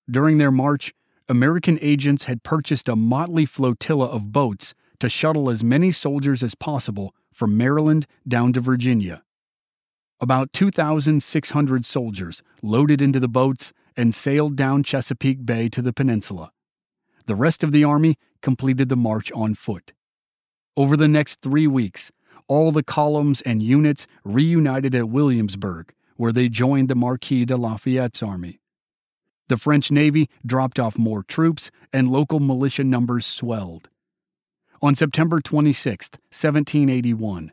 During 0.07 0.37
their 0.37 0.51
march, 0.51 0.93
American 1.27 1.79
agents 1.81 2.25
had 2.25 2.43
purchased 2.43 2.87
a 2.87 2.95
motley 2.95 3.47
flotilla 3.47 4.05
of 4.05 4.31
boats 4.31 4.75
to 4.99 5.09
shuttle 5.09 5.49
as 5.49 5.63
many 5.63 5.89
soldiers 5.89 6.43
as 6.43 6.53
possible 6.53 7.15
from 7.33 7.57
Maryland 7.57 8.05
down 8.27 8.53
to 8.53 8.59
Virginia. 8.59 9.23
About 10.21 10.51
2,600 10.51 11.85
soldiers 11.85 12.43
loaded 12.61 13.01
into 13.01 13.21
the 13.21 13.29
boats 13.29 13.71
and 13.95 14.13
sailed 14.13 14.57
down 14.57 14.83
Chesapeake 14.83 15.45
Bay 15.45 15.69
to 15.69 15.81
the 15.81 15.93
peninsula. 15.93 16.51
The 17.25 17.35
rest 17.35 17.63
of 17.63 17.71
the 17.71 17.85
army 17.85 18.17
completed 18.41 18.89
the 18.89 18.97
march 18.97 19.31
on 19.31 19.55
foot. 19.55 19.93
Over 20.75 20.97
the 20.97 21.07
next 21.07 21.41
three 21.41 21.67
weeks, 21.67 22.11
all 22.49 22.71
the 22.71 22.83
columns 22.83 23.41
and 23.41 23.63
units 23.63 24.07
reunited 24.25 24.93
at 24.93 25.09
Williamsburg, 25.09 25.93
where 26.17 26.33
they 26.33 26.49
joined 26.49 26.89
the 26.89 26.95
Marquis 26.95 27.45
de 27.45 27.55
Lafayette's 27.55 28.21
army. 28.21 28.59
The 29.47 29.57
French 29.57 29.89
Navy 29.89 30.29
dropped 30.45 30.79
off 30.79 30.97
more 30.97 31.23
troops, 31.23 31.71
and 31.93 32.11
local 32.11 32.39
militia 32.41 32.83
numbers 32.83 33.25
swelled. 33.25 33.87
On 34.81 34.95
September 34.95 35.39
26, 35.39 36.09
1781, 36.31 37.51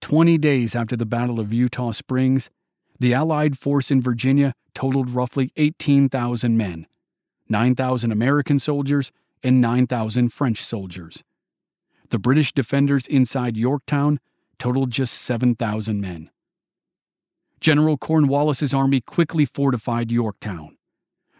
20 0.00 0.38
days 0.38 0.74
after 0.74 0.96
the 0.96 1.06
Battle 1.06 1.40
of 1.40 1.52
Eutaw 1.52 1.92
Springs, 1.94 2.50
the 2.98 3.14
Allied 3.14 3.58
force 3.58 3.90
in 3.90 4.02
Virginia 4.02 4.54
totaled 4.74 5.10
roughly 5.10 5.52
18,000 5.56 6.56
men 6.56 6.86
9,000 7.48 8.12
American 8.12 8.58
soldiers 8.58 9.10
and 9.42 9.60
9,000 9.60 10.32
French 10.32 10.62
soldiers. 10.62 11.24
the 12.10 12.18
British 12.18 12.52
defenders 12.52 13.06
inside 13.06 13.56
Yorktown 13.56 14.18
totaled 14.58 14.90
just 14.90 15.14
7,000 15.14 16.00
men. 16.00 16.30
General 17.60 17.96
Cornwallis's 17.96 18.72
army 18.72 19.00
quickly 19.00 19.44
fortified 19.44 20.12
Yorktown. 20.12 20.76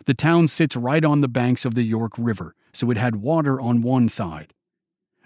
The 0.07 0.15
town 0.15 0.49
sits 0.49 0.77
right 0.77 1.05
on 1.05 1.21
the 1.21 1.29
banks 1.29 1.65
of 1.65 1.75
the 1.75 1.83
York 1.83 2.13
River, 2.19 2.55
so 2.73 2.91
it 2.91 2.97
had 2.97 3.17
water 3.17 3.61
on 3.61 3.83
one 3.83 4.09
side. 4.09 4.53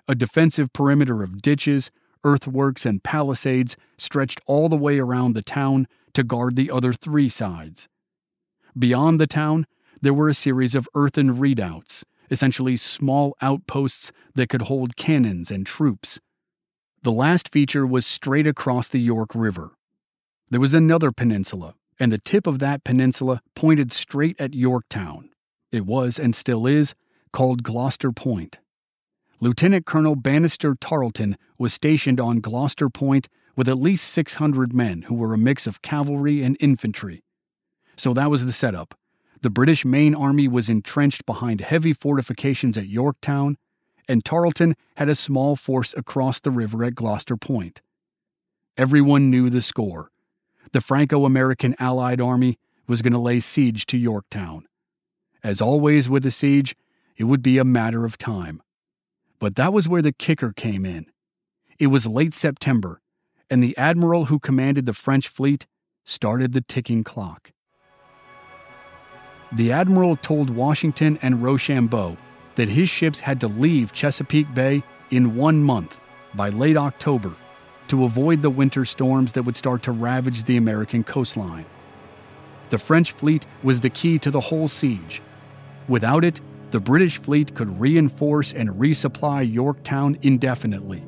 A 0.08 0.14
defensive 0.14 0.72
perimeter 0.72 1.22
of 1.22 1.40
ditches, 1.40 1.90
earthworks, 2.24 2.86
and 2.86 3.02
palisades 3.02 3.76
stretched 3.96 4.40
all 4.46 4.68
the 4.68 4.76
way 4.76 4.98
around 4.98 5.34
the 5.34 5.42
town 5.42 5.86
to 6.14 6.22
guard 6.22 6.56
the 6.56 6.70
other 6.70 6.92
three 6.92 7.28
sides. 7.28 7.88
Beyond 8.78 9.20
the 9.20 9.26
town, 9.26 9.66
there 10.00 10.14
were 10.14 10.28
a 10.28 10.34
series 10.34 10.74
of 10.74 10.88
earthen 10.94 11.38
redoubts, 11.38 12.04
essentially 12.30 12.76
small 12.76 13.36
outposts 13.40 14.12
that 14.34 14.48
could 14.48 14.62
hold 14.62 14.96
cannons 14.96 15.50
and 15.50 15.66
troops. 15.66 16.20
The 17.02 17.12
last 17.12 17.50
feature 17.50 17.86
was 17.86 18.06
straight 18.06 18.46
across 18.46 18.88
the 18.88 19.00
York 19.00 19.34
River. 19.34 19.72
There 20.50 20.60
was 20.60 20.74
another 20.74 21.12
peninsula, 21.12 21.74
and 21.98 22.10
the 22.10 22.18
tip 22.18 22.46
of 22.46 22.58
that 22.60 22.84
peninsula 22.84 23.42
pointed 23.54 23.92
straight 23.92 24.40
at 24.40 24.54
Yorktown. 24.54 25.30
It 25.70 25.86
was, 25.86 26.18
and 26.18 26.34
still 26.34 26.66
is, 26.66 26.94
called 27.32 27.62
Gloucester 27.62 28.12
Point. 28.12 28.58
Lieutenant 29.42 29.86
Colonel 29.86 30.14
Banastre 30.14 30.76
Tarleton 30.78 31.36
was 31.58 31.74
stationed 31.74 32.20
on 32.20 32.38
Gloucester 32.38 32.88
Point 32.88 33.28
with 33.56 33.68
at 33.68 33.76
least 33.76 34.04
600 34.12 34.72
men 34.72 35.02
who 35.02 35.16
were 35.16 35.34
a 35.34 35.38
mix 35.38 35.66
of 35.66 35.82
cavalry 35.82 36.44
and 36.44 36.56
infantry. 36.60 37.24
So 37.96 38.14
that 38.14 38.30
was 38.30 38.46
the 38.46 38.52
setup. 38.52 38.94
The 39.40 39.50
British 39.50 39.84
main 39.84 40.14
army 40.14 40.46
was 40.46 40.68
entrenched 40.68 41.26
behind 41.26 41.60
heavy 41.60 41.92
fortifications 41.92 42.78
at 42.78 42.86
Yorktown, 42.86 43.56
and 44.06 44.24
Tarleton 44.24 44.76
had 44.96 45.08
a 45.08 45.16
small 45.16 45.56
force 45.56 45.92
across 45.96 46.38
the 46.38 46.52
river 46.52 46.84
at 46.84 46.94
Gloucester 46.94 47.36
Point. 47.36 47.82
Everyone 48.76 49.28
knew 49.28 49.50
the 49.50 49.60
score. 49.60 50.12
The 50.70 50.80
Franco 50.80 51.24
American 51.24 51.74
Allied 51.80 52.20
Army 52.20 52.60
was 52.86 53.02
going 53.02 53.12
to 53.12 53.18
lay 53.18 53.40
siege 53.40 53.86
to 53.86 53.98
Yorktown. 53.98 54.68
As 55.42 55.60
always 55.60 56.08
with 56.08 56.24
a 56.26 56.30
siege, 56.30 56.76
it 57.16 57.24
would 57.24 57.42
be 57.42 57.58
a 57.58 57.64
matter 57.64 58.04
of 58.04 58.16
time. 58.16 58.62
But 59.42 59.56
that 59.56 59.72
was 59.72 59.88
where 59.88 60.02
the 60.02 60.12
kicker 60.12 60.52
came 60.52 60.86
in. 60.86 61.06
It 61.80 61.88
was 61.88 62.06
late 62.06 62.32
September, 62.32 63.00
and 63.50 63.60
the 63.60 63.76
admiral 63.76 64.26
who 64.26 64.38
commanded 64.38 64.86
the 64.86 64.92
French 64.92 65.26
fleet 65.26 65.66
started 66.04 66.52
the 66.52 66.60
ticking 66.60 67.02
clock. 67.02 67.50
The 69.50 69.72
admiral 69.72 70.14
told 70.14 70.48
Washington 70.48 71.18
and 71.22 71.42
Rochambeau 71.42 72.16
that 72.54 72.68
his 72.68 72.88
ships 72.88 73.18
had 73.18 73.40
to 73.40 73.48
leave 73.48 73.90
Chesapeake 73.90 74.54
Bay 74.54 74.84
in 75.10 75.34
one 75.34 75.60
month, 75.60 75.98
by 76.34 76.50
late 76.50 76.76
October, 76.76 77.34
to 77.88 78.04
avoid 78.04 78.42
the 78.42 78.50
winter 78.50 78.84
storms 78.84 79.32
that 79.32 79.42
would 79.42 79.56
start 79.56 79.82
to 79.82 79.90
ravage 79.90 80.44
the 80.44 80.56
American 80.56 81.02
coastline. 81.02 81.66
The 82.70 82.78
French 82.78 83.10
fleet 83.10 83.44
was 83.64 83.80
the 83.80 83.90
key 83.90 84.20
to 84.20 84.30
the 84.30 84.38
whole 84.38 84.68
siege. 84.68 85.20
Without 85.88 86.24
it, 86.24 86.40
the 86.72 86.80
British 86.80 87.18
fleet 87.18 87.54
could 87.54 87.78
reinforce 87.78 88.54
and 88.54 88.70
resupply 88.70 89.52
Yorktown 89.52 90.16
indefinitely. 90.22 91.04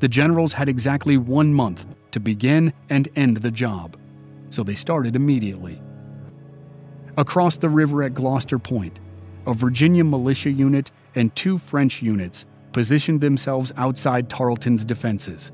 The 0.00 0.08
generals 0.08 0.52
had 0.52 0.68
exactly 0.68 1.16
one 1.16 1.54
month 1.54 1.86
to 2.10 2.18
begin 2.18 2.72
and 2.90 3.08
end 3.14 3.36
the 3.36 3.52
job, 3.52 3.96
so 4.50 4.64
they 4.64 4.74
started 4.74 5.14
immediately. 5.14 5.80
Across 7.16 7.58
the 7.58 7.68
river 7.68 8.02
at 8.02 8.14
Gloucester 8.14 8.58
Point, 8.58 8.98
a 9.46 9.54
Virginia 9.54 10.02
militia 10.02 10.50
unit 10.50 10.90
and 11.14 11.34
two 11.36 11.58
French 11.58 12.02
units 12.02 12.46
positioned 12.72 13.20
themselves 13.20 13.72
outside 13.76 14.28
Tarleton's 14.28 14.84
defenses. 14.84 15.52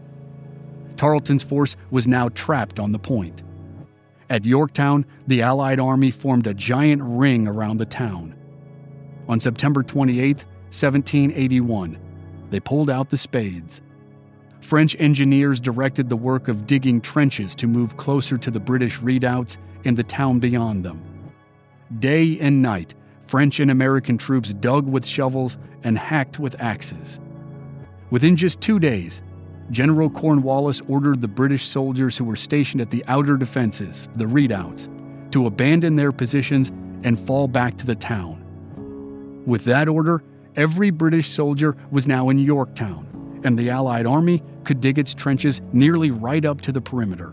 Tarleton's 0.96 1.44
force 1.44 1.76
was 1.90 2.08
now 2.08 2.30
trapped 2.30 2.80
on 2.80 2.92
the 2.92 2.98
point. 2.98 3.42
At 4.30 4.46
Yorktown, 4.46 5.04
the 5.26 5.42
Allied 5.42 5.80
army 5.80 6.10
formed 6.10 6.46
a 6.46 6.54
giant 6.54 7.02
ring 7.02 7.46
around 7.46 7.76
the 7.76 7.86
town. 7.86 8.34
On 9.28 9.38
September 9.38 9.82
28, 9.82 10.44
1781, 10.70 11.98
they 12.50 12.60
pulled 12.60 12.88
out 12.88 13.10
the 13.10 13.16
spades. 13.16 13.82
French 14.60 14.96
engineers 14.98 15.60
directed 15.60 16.08
the 16.08 16.16
work 16.16 16.48
of 16.48 16.66
digging 16.66 17.00
trenches 17.00 17.54
to 17.54 17.66
move 17.66 17.96
closer 17.96 18.36
to 18.38 18.50
the 18.50 18.60
British 18.60 19.00
redoubts 19.00 19.58
and 19.84 19.96
the 19.96 20.02
town 20.02 20.38
beyond 20.38 20.84
them. 20.84 21.02
Day 21.98 22.38
and 22.40 22.62
night, 22.62 22.94
French 23.20 23.60
and 23.60 23.70
American 23.70 24.16
troops 24.16 24.54
dug 24.54 24.86
with 24.86 25.04
shovels 25.06 25.58
and 25.84 25.98
hacked 25.98 26.38
with 26.38 26.60
axes. 26.60 27.20
Within 28.10 28.36
just 28.36 28.60
two 28.60 28.78
days, 28.78 29.20
General 29.70 30.08
Cornwallis 30.08 30.80
ordered 30.88 31.20
the 31.20 31.28
British 31.28 31.66
soldiers 31.66 32.16
who 32.16 32.24
were 32.24 32.36
stationed 32.36 32.80
at 32.80 32.88
the 32.88 33.04
outer 33.06 33.36
defenses, 33.36 34.08
the 34.14 34.26
redoubts, 34.26 34.88
to 35.30 35.46
abandon 35.46 35.94
their 35.96 36.12
positions 36.12 36.70
and 37.04 37.18
fall 37.18 37.46
back 37.46 37.76
to 37.76 37.86
the 37.86 37.94
town. 37.94 38.42
With 39.48 39.64
that 39.64 39.88
order, 39.88 40.22
every 40.56 40.90
British 40.90 41.26
soldier 41.26 41.74
was 41.90 42.06
now 42.06 42.28
in 42.28 42.38
Yorktown, 42.38 43.40
and 43.44 43.58
the 43.58 43.70
Allied 43.70 44.04
army 44.04 44.42
could 44.64 44.78
dig 44.78 44.98
its 44.98 45.14
trenches 45.14 45.62
nearly 45.72 46.10
right 46.10 46.44
up 46.44 46.60
to 46.60 46.70
the 46.70 46.82
perimeter. 46.82 47.32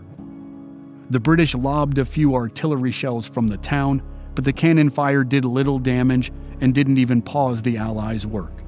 The 1.10 1.20
British 1.20 1.54
lobbed 1.54 1.98
a 1.98 2.06
few 2.06 2.34
artillery 2.34 2.90
shells 2.90 3.28
from 3.28 3.48
the 3.48 3.58
town, 3.58 4.02
but 4.34 4.46
the 4.46 4.52
cannon 4.54 4.88
fire 4.88 5.24
did 5.24 5.44
little 5.44 5.78
damage 5.78 6.32
and 6.62 6.74
didn't 6.74 6.96
even 6.96 7.20
pause 7.20 7.60
the 7.60 7.76
Allies' 7.76 8.26
work. 8.26 8.62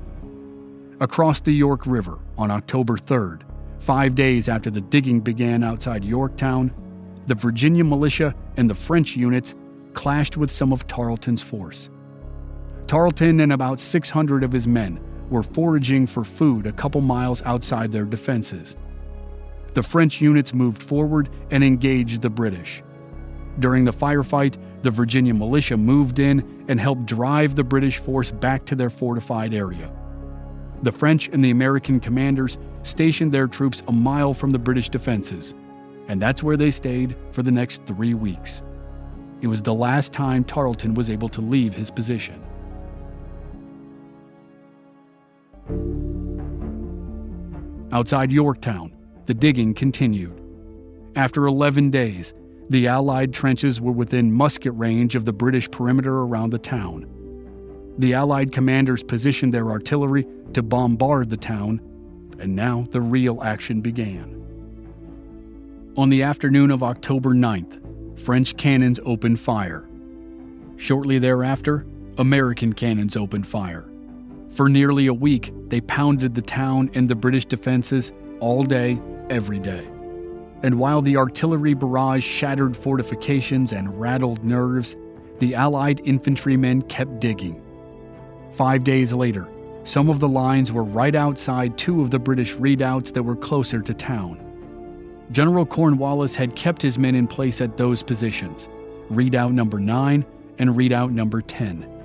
Across 1.00 1.40
the 1.40 1.52
York 1.52 1.86
River 1.86 2.18
on 2.36 2.50
October 2.50 2.98
3rd, 2.98 3.44
five 3.78 4.14
days 4.14 4.50
after 4.50 4.68
the 4.68 4.82
digging 4.82 5.20
began 5.20 5.64
outside 5.64 6.04
Yorktown, 6.04 6.70
the 7.24 7.34
Virginia 7.34 7.82
militia 7.82 8.34
and 8.58 8.68
the 8.68 8.74
French 8.74 9.16
units 9.16 9.54
clashed 9.94 10.36
with 10.36 10.50
some 10.50 10.70
of 10.70 10.86
Tarleton's 10.86 11.42
force. 11.42 11.88
Tarleton 12.88 13.40
and 13.40 13.52
about 13.52 13.78
600 13.78 14.42
of 14.42 14.50
his 14.50 14.66
men 14.66 14.98
were 15.28 15.42
foraging 15.42 16.06
for 16.06 16.24
food 16.24 16.66
a 16.66 16.72
couple 16.72 17.02
miles 17.02 17.42
outside 17.42 17.92
their 17.92 18.06
defenses. 18.06 18.78
The 19.74 19.82
French 19.82 20.22
units 20.22 20.54
moved 20.54 20.82
forward 20.82 21.28
and 21.50 21.62
engaged 21.62 22.22
the 22.22 22.30
British. 22.30 22.82
During 23.58 23.84
the 23.84 23.92
firefight, 23.92 24.56
the 24.80 24.90
Virginia 24.90 25.34
militia 25.34 25.76
moved 25.76 26.18
in 26.18 26.64
and 26.68 26.80
helped 26.80 27.04
drive 27.04 27.54
the 27.54 27.62
British 27.62 27.98
force 27.98 28.30
back 28.30 28.64
to 28.64 28.74
their 28.74 28.88
fortified 28.88 29.52
area. 29.52 29.92
The 30.82 30.92
French 30.92 31.28
and 31.28 31.44
the 31.44 31.50
American 31.50 32.00
commanders 32.00 32.58
stationed 32.84 33.32
their 33.32 33.48
troops 33.48 33.82
a 33.88 33.92
mile 33.92 34.32
from 34.32 34.50
the 34.50 34.58
British 34.58 34.88
defenses, 34.88 35.54
and 36.06 36.22
that's 36.22 36.42
where 36.42 36.56
they 36.56 36.70
stayed 36.70 37.16
for 37.32 37.42
the 37.42 37.52
next 37.52 37.84
three 37.84 38.14
weeks. 38.14 38.62
It 39.42 39.46
was 39.48 39.60
the 39.60 39.74
last 39.74 40.14
time 40.14 40.42
Tarleton 40.42 40.94
was 40.94 41.10
able 41.10 41.28
to 41.28 41.42
leave 41.42 41.74
his 41.74 41.90
position. 41.90 42.42
Outside 47.92 48.32
Yorktown, 48.32 48.94
the 49.26 49.34
digging 49.34 49.74
continued. 49.74 50.40
After 51.16 51.46
11 51.46 51.90
days, 51.90 52.34
the 52.68 52.86
Allied 52.86 53.32
trenches 53.32 53.80
were 53.80 53.92
within 53.92 54.30
musket 54.30 54.72
range 54.74 55.16
of 55.16 55.24
the 55.24 55.32
British 55.32 55.70
perimeter 55.70 56.18
around 56.18 56.50
the 56.50 56.58
town. 56.58 57.06
The 57.98 58.14
Allied 58.14 58.52
commanders 58.52 59.02
positioned 59.02 59.54
their 59.54 59.70
artillery 59.70 60.26
to 60.52 60.62
bombard 60.62 61.30
the 61.30 61.36
town, 61.36 61.80
and 62.38 62.54
now 62.54 62.84
the 62.90 63.00
real 63.00 63.42
action 63.42 63.80
began. 63.80 64.34
On 65.96 66.08
the 66.08 66.22
afternoon 66.22 66.70
of 66.70 66.82
October 66.82 67.30
9th, 67.30 68.18
French 68.18 68.56
cannons 68.56 69.00
opened 69.04 69.40
fire. 69.40 69.88
Shortly 70.76 71.18
thereafter, 71.18 71.86
American 72.18 72.72
cannons 72.72 73.16
opened 73.16 73.46
fire. 73.46 73.88
For 74.50 74.68
nearly 74.68 75.06
a 75.06 75.14
week, 75.14 75.52
they 75.68 75.80
pounded 75.80 76.34
the 76.34 76.42
town 76.42 76.90
and 76.94 77.08
the 77.08 77.14
British 77.14 77.44
defenses 77.44 78.12
all 78.40 78.64
day, 78.64 79.00
every 79.30 79.58
day. 79.58 79.86
And 80.62 80.78
while 80.78 81.00
the 81.00 81.16
artillery 81.16 81.74
barrage 81.74 82.24
shattered 82.24 82.76
fortifications 82.76 83.72
and 83.72 84.00
rattled 84.00 84.44
nerves, 84.44 84.96
the 85.38 85.54
Allied 85.54 86.00
infantrymen 86.04 86.82
kept 86.82 87.20
digging. 87.20 87.62
Five 88.52 88.82
days 88.82 89.12
later, 89.12 89.46
some 89.84 90.10
of 90.10 90.18
the 90.18 90.28
lines 90.28 90.72
were 90.72 90.84
right 90.84 91.14
outside 91.14 91.78
two 91.78 92.02
of 92.02 92.10
the 92.10 92.18
British 92.18 92.56
redoubts 92.56 93.12
that 93.12 93.22
were 93.22 93.36
closer 93.36 93.80
to 93.80 93.94
town. 93.94 94.44
General 95.30 95.64
Cornwallis 95.64 96.34
had 96.34 96.56
kept 96.56 96.82
his 96.82 96.98
men 96.98 97.14
in 97.14 97.26
place 97.26 97.60
at 97.60 97.76
those 97.76 98.02
positions 98.02 98.68
redoubt 99.10 99.52
number 99.52 99.78
9 99.78 100.24
and 100.58 100.76
redoubt 100.76 101.12
number 101.12 101.40
10. 101.40 101.97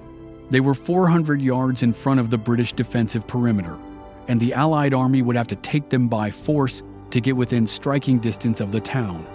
They 0.53 0.59
were 0.59 0.75
400 0.75 1.41
yards 1.41 1.81
in 1.81 1.93
front 1.93 2.19
of 2.19 2.29
the 2.29 2.37
British 2.37 2.73
defensive 2.73 3.25
perimeter, 3.25 3.75
and 4.27 4.39
the 4.39 4.53
Allied 4.53 4.93
army 4.93 5.23
would 5.23 5.35
have 5.35 5.47
to 5.47 5.55
take 5.55 5.89
them 5.89 6.07
by 6.07 6.29
force 6.29 6.83
to 7.09 7.19
get 7.19 7.35
within 7.35 7.65
striking 7.65 8.19
distance 8.19 8.61
of 8.61 8.71
the 8.71 8.79
town. 8.79 9.25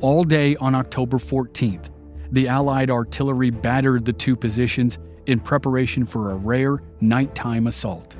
All 0.00 0.24
day 0.24 0.56
on 0.56 0.74
October 0.74 1.18
14th, 1.18 1.90
the 2.32 2.48
Allied 2.48 2.90
artillery 2.90 3.50
battered 3.50 4.04
the 4.04 4.12
two 4.12 4.34
positions 4.34 4.98
in 5.26 5.38
preparation 5.38 6.04
for 6.04 6.32
a 6.32 6.34
rare 6.34 6.82
nighttime 7.00 7.68
assault. 7.68 8.16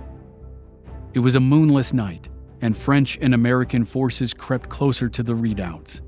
It 1.15 1.19
was 1.19 1.35
a 1.35 1.41
moonless 1.41 1.93
night, 1.93 2.29
and 2.61 2.77
French 2.77 3.19
and 3.21 3.35
American 3.35 3.85
forces 3.85 4.33
crept 4.33 4.69
closer 4.69 5.09
to 5.09 5.25
the 5.25 5.35
redoubts. 5.35 6.03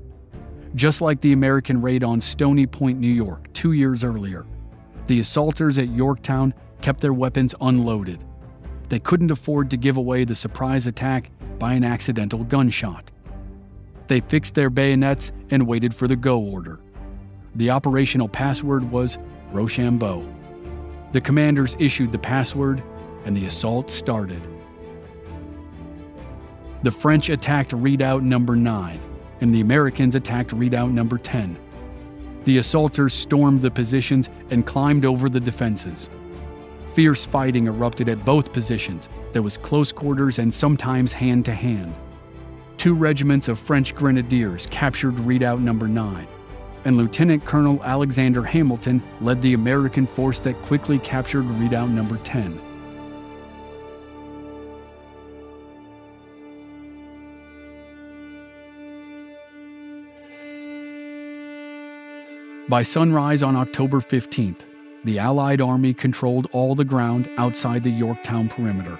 Just 0.75 1.01
like 1.01 1.19
the 1.19 1.33
American 1.33 1.81
raid 1.81 2.05
on 2.05 2.21
Stony 2.21 2.65
Point, 2.65 3.01
New 3.01 3.11
York, 3.11 3.51
two 3.51 3.73
years 3.73 4.05
earlier, 4.05 4.45
the 5.09 5.19
assaulters 5.19 5.79
at 5.79 5.89
Yorktown 5.89 6.53
kept 6.81 7.01
their 7.01 7.13
weapons 7.13 7.55
unloaded. 7.61 8.23
They 8.89 8.99
couldn't 8.99 9.31
afford 9.31 9.71
to 9.71 9.77
give 9.77 9.97
away 9.97 10.23
the 10.23 10.35
surprise 10.35 10.85
attack 10.85 11.31
by 11.57 11.73
an 11.73 11.83
accidental 11.83 12.43
gunshot. 12.43 13.11
They 14.05 14.19
fixed 14.19 14.53
their 14.53 14.69
bayonets 14.69 15.31
and 15.49 15.65
waited 15.65 15.95
for 15.95 16.07
the 16.07 16.15
go 16.15 16.39
order. 16.39 16.79
The 17.55 17.71
operational 17.71 18.29
password 18.29 18.91
was 18.91 19.17
Rochambeau. 19.51 20.23
The 21.11 21.21
commanders 21.21 21.75
issued 21.79 22.11
the 22.11 22.19
password, 22.19 22.83
and 23.25 23.35
the 23.35 23.47
assault 23.47 23.89
started. 23.89 24.47
The 26.83 26.91
French 26.91 27.29
attacked 27.29 27.73
redoubt 27.73 28.21
number 28.21 28.55
9, 28.55 28.99
and 29.41 29.55
the 29.55 29.61
Americans 29.61 30.13
attacked 30.13 30.53
redoubt 30.53 30.91
number 30.91 31.17
10. 31.17 31.57
The 32.45 32.57
assaulters 32.57 33.13
stormed 33.13 33.61
the 33.61 33.71
positions 33.71 34.29
and 34.49 34.65
climbed 34.65 35.05
over 35.05 35.29
the 35.29 35.39
defenses. 35.39 36.09
Fierce 36.93 37.25
fighting 37.25 37.67
erupted 37.67 38.09
at 38.09 38.25
both 38.25 38.51
positions. 38.51 39.09
There 39.31 39.41
was 39.41 39.57
close 39.57 39.91
quarters 39.91 40.39
and 40.39 40.53
sometimes 40.53 41.13
hand 41.13 41.45
to 41.45 41.53
hand. 41.53 41.93
Two 42.77 42.95
regiments 42.95 43.47
of 43.47 43.59
French 43.59 43.93
grenadiers 43.93 44.65
captured 44.67 45.19
redoubt 45.19 45.59
number 45.59 45.87
9, 45.87 46.27
and 46.85 46.97
Lieutenant 46.97 47.45
Colonel 47.45 47.83
Alexander 47.83 48.43
Hamilton 48.43 49.03
led 49.21 49.41
the 49.41 49.53
American 49.53 50.07
force 50.07 50.39
that 50.39 50.59
quickly 50.61 50.97
captured 50.99 51.43
redoubt 51.43 51.89
number 51.89 52.17
10. 52.17 52.59
By 62.69 62.83
sunrise 62.83 63.41
on 63.41 63.55
October 63.55 63.97
15th, 63.99 64.63
the 65.03 65.17
Allied 65.17 65.59
Army 65.59 65.91
controlled 65.91 66.45
all 66.51 66.75
the 66.75 66.85
ground 66.85 67.27
outside 67.37 67.81
the 67.81 67.89
Yorktown 67.89 68.47
perimeter. 68.47 68.99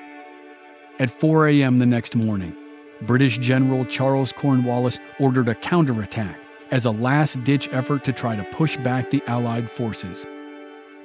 At 0.97 1.11
4 1.11 1.49
a.m. 1.49 1.77
the 1.77 1.85
next 1.85 2.15
morning, 2.15 2.55
British 3.03 3.37
General 3.37 3.85
Charles 3.85 4.33
Cornwallis 4.33 4.99
ordered 5.19 5.49
a 5.49 5.53
counterattack 5.53 6.35
as 6.71 6.85
a 6.85 6.91
last 6.91 7.43
ditch 7.43 7.69
effort 7.71 8.03
to 8.05 8.11
try 8.11 8.35
to 8.35 8.43
push 8.45 8.75
back 8.77 9.11
the 9.11 9.21
Allied 9.27 9.69
forces. 9.69 10.25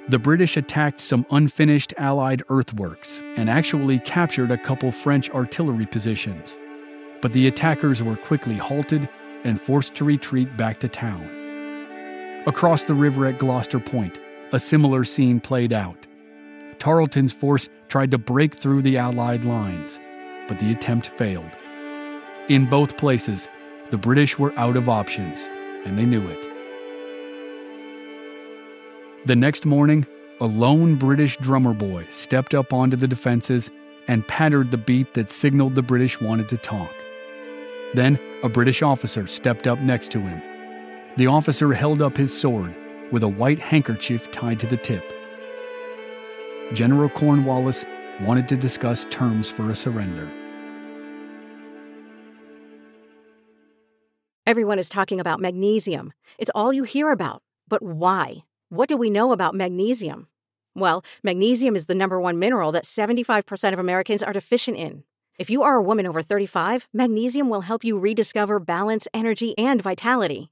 The 0.09 0.17
British 0.17 0.57
attacked 0.57 1.01
some 1.01 1.27
unfinished 1.29 1.93
Allied 1.99 2.41
earthworks 2.49 3.21
and 3.37 3.47
actually 3.47 3.99
captured 3.99 4.49
a 4.49 4.57
couple 4.57 4.91
French 4.91 5.29
artillery 5.29 5.85
positions. 5.85 6.57
But 7.21 7.31
the 7.31 7.45
attackers 7.45 8.01
were 8.01 8.15
quickly 8.15 8.57
halted 8.57 9.07
and 9.43 9.61
forced 9.61 9.93
to 9.95 10.03
retreat 10.03 10.57
back 10.57 10.79
to 10.79 10.87
town. 10.87 11.44
Across 12.47 12.83
the 12.83 12.93
river 12.93 13.25
at 13.25 13.39
Gloucester 13.39 13.79
Point, 13.79 14.19
a 14.51 14.59
similar 14.59 15.03
scene 15.03 15.39
played 15.39 15.73
out. 15.73 16.05
Tarleton's 16.77 17.33
force 17.33 17.69
tried 17.87 18.11
to 18.11 18.19
break 18.19 18.53
through 18.53 18.83
the 18.83 18.99
Allied 18.99 19.43
lines, 19.45 19.99
but 20.47 20.59
the 20.59 20.71
attempt 20.71 21.07
failed. 21.07 21.49
In 22.47 22.69
both 22.69 22.97
places, 22.97 23.49
the 23.89 23.97
British 23.97 24.37
were 24.37 24.53
out 24.59 24.77
of 24.77 24.89
options, 24.89 25.49
and 25.85 25.97
they 25.97 26.05
knew 26.05 26.21
it. 26.21 26.47
The 29.25 29.35
next 29.35 29.65
morning, 29.65 30.05
a 30.39 30.45
lone 30.45 30.97
British 30.97 31.37
drummer 31.37 31.73
boy 31.73 32.05
stepped 32.09 32.53
up 32.53 32.71
onto 32.71 32.95
the 32.95 33.07
defenses 33.07 33.71
and 34.07 34.27
pattered 34.27 34.69
the 34.69 34.77
beat 34.77 35.15
that 35.15 35.31
signaled 35.31 35.73
the 35.73 35.81
British 35.81 36.21
wanted 36.21 36.49
to 36.49 36.57
talk. 36.57 36.93
Then, 37.95 38.19
a 38.43 38.49
British 38.49 38.83
officer 38.83 39.25
stepped 39.25 39.65
up 39.65 39.79
next 39.79 40.11
to 40.11 40.19
him 40.19 40.54
the 41.17 41.27
officer 41.27 41.73
held 41.73 42.01
up 42.01 42.17
his 42.17 42.37
sword 42.37 42.75
with 43.11 43.23
a 43.23 43.27
white 43.27 43.59
handkerchief 43.59 44.31
tied 44.31 44.59
to 44.59 44.67
the 44.67 44.77
tip. 44.77 45.03
General 46.73 47.09
Cornwallis 47.09 47.85
wanted 48.21 48.47
to 48.49 48.57
discuss 48.57 49.05
terms 49.09 49.49
for 49.49 49.69
a 49.69 49.75
surrender. 49.75 50.29
Everyone 54.47 54.77
is 54.77 54.89
talking 54.89 55.19
about 55.19 55.39
magnesium. 55.39 56.13
It's 56.37 56.51
all 56.53 56.71
you 56.71 56.83
hear 56.83 57.11
about. 57.11 57.41
But 57.67 57.81
why? 57.81 58.43
What 58.69 58.89
do 58.89 58.97
we 58.97 59.09
know 59.09 59.31
about 59.31 59.55
magnesium? 59.55 60.27
Well, 60.75 61.03
magnesium 61.23 61.75
is 61.75 61.85
the 61.85 61.95
number 61.95 62.19
one 62.19 62.37
mineral 62.37 62.71
that 62.73 62.83
75% 62.83 63.73
of 63.73 63.79
Americans 63.79 64.21
are 64.21 64.33
deficient 64.33 64.77
in. 64.77 65.03
If 65.39 65.49
you 65.49 65.63
are 65.63 65.75
a 65.75 65.81
woman 65.81 66.05
over 66.05 66.21
35, 66.21 66.87
magnesium 66.93 67.49
will 67.49 67.61
help 67.61 67.83
you 67.83 67.97
rediscover 67.97 68.59
balance, 68.59 69.07
energy, 69.13 69.57
and 69.57 69.81
vitality. 69.81 70.51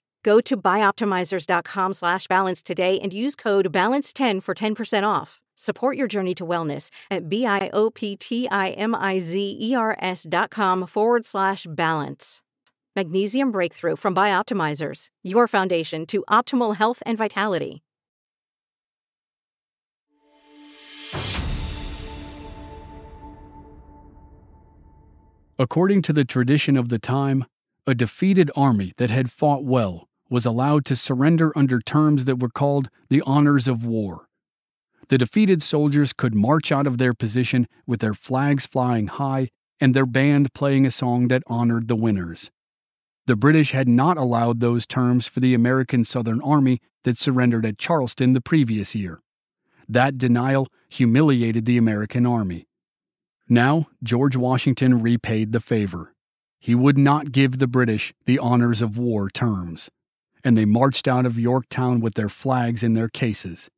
Go 0.23 0.41
to 0.41 0.57
bioptimizers.com 0.57 1.93
slash 1.93 2.27
balance 2.27 2.61
today 2.61 2.99
and 2.99 3.11
use 3.13 3.35
code 3.35 3.73
BALANCE10 3.73 4.43
for 4.43 4.53
10% 4.53 5.07
off. 5.07 5.39
Support 5.55 5.97
your 5.97 6.07
journey 6.07 6.35
to 6.35 6.45
wellness 6.45 6.89
at 7.09 7.29
B-I-O-P-T-I-M-I-Z-E-R-S 7.29 10.25
dot 10.27 10.49
com 10.49 10.87
forward 10.87 11.25
slash 11.25 11.65
balance. 11.69 12.41
Magnesium 12.95 13.51
Breakthrough 13.51 13.95
from 13.95 14.15
Bioptimizers, 14.15 15.07
your 15.23 15.47
foundation 15.47 16.05
to 16.07 16.25
optimal 16.29 16.75
health 16.75 17.01
and 17.05 17.17
vitality. 17.17 17.83
According 25.59 26.01
to 26.03 26.13
the 26.13 26.23
tradition 26.25 26.75
of 26.75 26.89
the 26.89 26.97
time, 26.97 27.45
a 27.85 27.93
defeated 27.93 28.49
army 28.55 28.93
that 28.97 29.11
had 29.11 29.29
fought 29.29 29.63
well 29.63 30.07
was 30.31 30.45
allowed 30.45 30.85
to 30.85 30.95
surrender 30.95 31.51
under 31.57 31.81
terms 31.81 32.23
that 32.23 32.39
were 32.39 32.49
called 32.49 32.89
the 33.09 33.21
honors 33.25 33.67
of 33.67 33.85
war. 33.85 34.29
The 35.09 35.17
defeated 35.17 35.61
soldiers 35.61 36.13
could 36.13 36.33
march 36.33 36.71
out 36.71 36.87
of 36.87 36.97
their 36.97 37.13
position 37.13 37.67
with 37.85 37.99
their 37.99 38.13
flags 38.13 38.65
flying 38.65 39.07
high 39.07 39.49
and 39.81 39.93
their 39.93 40.05
band 40.05 40.53
playing 40.53 40.85
a 40.85 40.91
song 40.91 41.27
that 41.27 41.43
honored 41.47 41.89
the 41.89 41.97
winners. 41.97 42.49
The 43.27 43.35
British 43.35 43.71
had 43.71 43.89
not 43.89 44.17
allowed 44.17 44.61
those 44.61 44.87
terms 44.87 45.27
for 45.27 45.41
the 45.41 45.53
American 45.53 46.05
Southern 46.05 46.41
Army 46.41 46.79
that 47.03 47.17
surrendered 47.17 47.65
at 47.65 47.77
Charleston 47.77 48.31
the 48.31 48.39
previous 48.39 48.95
year. 48.95 49.21
That 49.89 50.17
denial 50.17 50.69
humiliated 50.87 51.65
the 51.65 51.77
American 51.77 52.25
Army. 52.25 52.67
Now, 53.49 53.87
George 54.01 54.37
Washington 54.37 55.01
repaid 55.01 55.51
the 55.51 55.59
favor. 55.59 56.13
He 56.57 56.73
would 56.73 56.97
not 56.97 57.33
give 57.33 57.57
the 57.57 57.67
British 57.67 58.13
the 58.25 58.39
honors 58.39 58.81
of 58.81 58.97
war 58.97 59.29
terms 59.29 59.89
and 60.43 60.57
they 60.57 60.65
marched 60.65 61.07
out 61.07 61.25
of 61.25 61.39
Yorktown 61.39 62.01
with 62.01 62.15
their 62.15 62.29
flags 62.29 62.83
in 62.83 62.93
their 62.93 63.09
cases. 63.09 63.69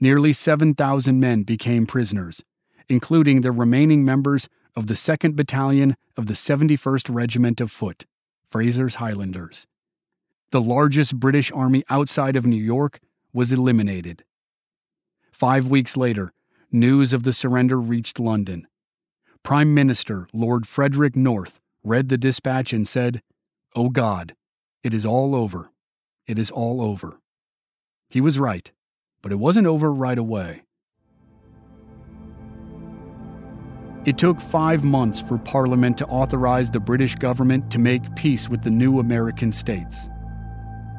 Nearly 0.00 0.32
7,000 0.32 1.20
men 1.20 1.42
became 1.44 1.86
prisoners, 1.86 2.42
including 2.88 3.40
the 3.40 3.52
remaining 3.52 4.04
members 4.04 4.48
of 4.76 4.86
the 4.86 4.94
2nd 4.94 5.36
Battalion 5.36 5.96
of 6.16 6.26
the 6.26 6.34
71st 6.34 7.14
Regiment 7.14 7.60
of 7.60 7.70
Foot, 7.70 8.04
Fraser's 8.46 8.96
Highlanders. 8.96 9.66
The 10.50 10.60
largest 10.60 11.18
British 11.18 11.50
army 11.52 11.84
outside 11.88 12.36
of 12.36 12.46
New 12.46 12.62
York 12.62 13.00
was 13.32 13.52
eliminated. 13.52 14.24
Five 15.32 15.66
weeks 15.66 15.96
later, 15.96 16.32
news 16.70 17.12
of 17.12 17.22
the 17.22 17.32
surrender 17.32 17.80
reached 17.80 18.20
London. 18.20 18.66
Prime 19.42 19.74
Minister 19.74 20.28
Lord 20.32 20.66
Frederick 20.66 21.16
North 21.16 21.60
read 21.82 22.08
the 22.08 22.16
dispatch 22.16 22.72
and 22.72 22.86
said, 22.86 23.20
Oh 23.74 23.88
God, 23.88 24.34
it 24.82 24.94
is 24.94 25.04
all 25.04 25.34
over 25.34 25.70
it 26.26 26.38
is 26.38 26.50
all 26.50 26.80
over. 26.80 27.20
He 28.08 28.20
was 28.20 28.38
right, 28.38 28.70
but 29.22 29.32
it 29.32 29.36
wasn't 29.36 29.66
over 29.66 29.92
right 29.92 30.18
away. 30.18 30.62
It 34.04 34.18
took 34.18 34.38
five 34.40 34.84
months 34.84 35.20
for 35.20 35.38
Parliament 35.38 35.96
to 35.98 36.06
authorize 36.06 36.70
the 36.70 36.80
British 36.80 37.14
government 37.14 37.70
to 37.70 37.78
make 37.78 38.14
peace 38.14 38.50
with 38.50 38.62
the 38.62 38.70
new 38.70 38.98
American 38.98 39.50
states. 39.50 40.10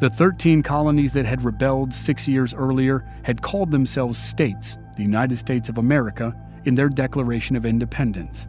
The 0.02 0.10
13 0.10 0.64
colonies 0.64 1.14
that 1.14 1.26
had 1.26 1.44
rebelled 1.44 1.94
six 1.94 2.28
years 2.28 2.54
earlier 2.54 3.06
had 3.24 3.42
called 3.42 3.70
themselves 3.70 4.18
states, 4.18 4.78
the 4.98 5.04
United 5.04 5.38
States 5.38 5.70
of 5.70 5.78
America, 5.78 6.36
in 6.66 6.74
their 6.74 6.90
Declaration 6.90 7.56
of 7.56 7.66
Independence. 7.66 8.48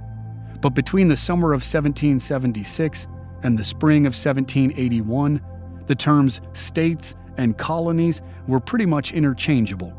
But 0.62 0.70
between 0.70 1.08
the 1.08 1.16
summer 1.16 1.48
of 1.48 1.58
1776 1.62 3.06
and 3.42 3.58
the 3.58 3.64
spring 3.64 4.06
of 4.06 4.14
1781, 4.14 5.40
the 5.86 5.94
terms 5.94 6.40
states 6.52 7.14
and 7.36 7.58
colonies 7.58 8.22
were 8.46 8.60
pretty 8.60 8.86
much 8.86 9.12
interchangeable. 9.12 9.92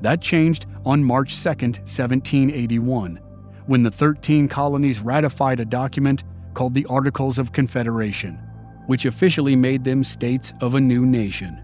That 0.00 0.20
changed 0.20 0.66
on 0.84 1.04
March 1.04 1.40
2, 1.42 1.48
1781, 1.48 3.16
when 3.66 3.82
the 3.82 3.90
13 3.90 4.48
colonies 4.48 5.00
ratified 5.00 5.60
a 5.60 5.64
document 5.64 6.24
called 6.54 6.74
the 6.74 6.86
Articles 6.86 7.38
of 7.38 7.52
Confederation, 7.52 8.38
which 8.86 9.06
officially 9.06 9.56
made 9.56 9.84
them 9.84 10.02
states 10.04 10.52
of 10.60 10.74
a 10.74 10.80
new 10.80 11.06
nation. 11.06 11.62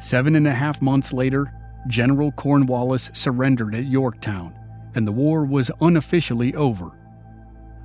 Seven 0.00 0.36
and 0.36 0.48
a 0.48 0.52
half 0.52 0.82
months 0.82 1.12
later, 1.12 1.52
General 1.86 2.32
Cornwallis 2.32 3.10
surrendered 3.12 3.74
at 3.74 3.84
Yorktown, 3.84 4.54
and 4.94 5.06
the 5.06 5.12
war 5.12 5.44
was 5.44 5.70
unofficially 5.80 6.54
over. 6.54 6.98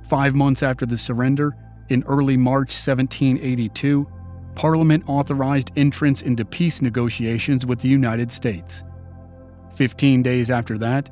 Five 0.02 0.34
months 0.34 0.62
after 0.62 0.86
the 0.86 0.96
surrender, 0.96 1.54
in 1.90 2.02
early 2.04 2.36
March 2.36 2.70
1782, 2.70 4.06
Parliament 4.54 5.04
authorized 5.06 5.70
entrance 5.76 6.22
into 6.22 6.44
peace 6.44 6.82
negotiations 6.82 7.64
with 7.64 7.80
the 7.80 7.88
United 7.88 8.30
States. 8.30 8.82
Fifteen 9.74 10.22
days 10.22 10.50
after 10.50 10.76
that, 10.78 11.10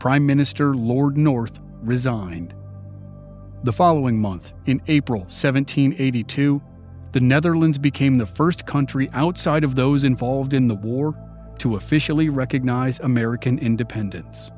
Prime 0.00 0.24
Minister 0.24 0.74
Lord 0.74 1.16
North 1.16 1.60
resigned. 1.82 2.54
The 3.64 3.72
following 3.72 4.18
month, 4.20 4.52
in 4.66 4.80
April 4.86 5.20
1782, 5.20 6.62
the 7.12 7.20
Netherlands 7.20 7.78
became 7.78 8.16
the 8.16 8.26
first 8.26 8.66
country 8.66 9.08
outside 9.12 9.64
of 9.64 9.74
those 9.74 10.04
involved 10.04 10.54
in 10.54 10.66
the 10.66 10.74
war 10.74 11.14
to 11.58 11.76
officially 11.76 12.28
recognize 12.28 13.00
American 13.00 13.58
independence. 13.58 14.50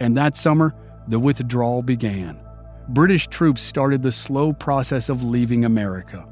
And 0.00 0.16
that 0.16 0.36
summer, 0.36 0.74
the 1.08 1.18
withdrawal 1.18 1.82
began. 1.82 2.40
British 2.88 3.28
troops 3.28 3.62
started 3.62 4.02
the 4.02 4.10
slow 4.10 4.52
process 4.52 5.08
of 5.08 5.22
leaving 5.22 5.64
America. 5.64 6.26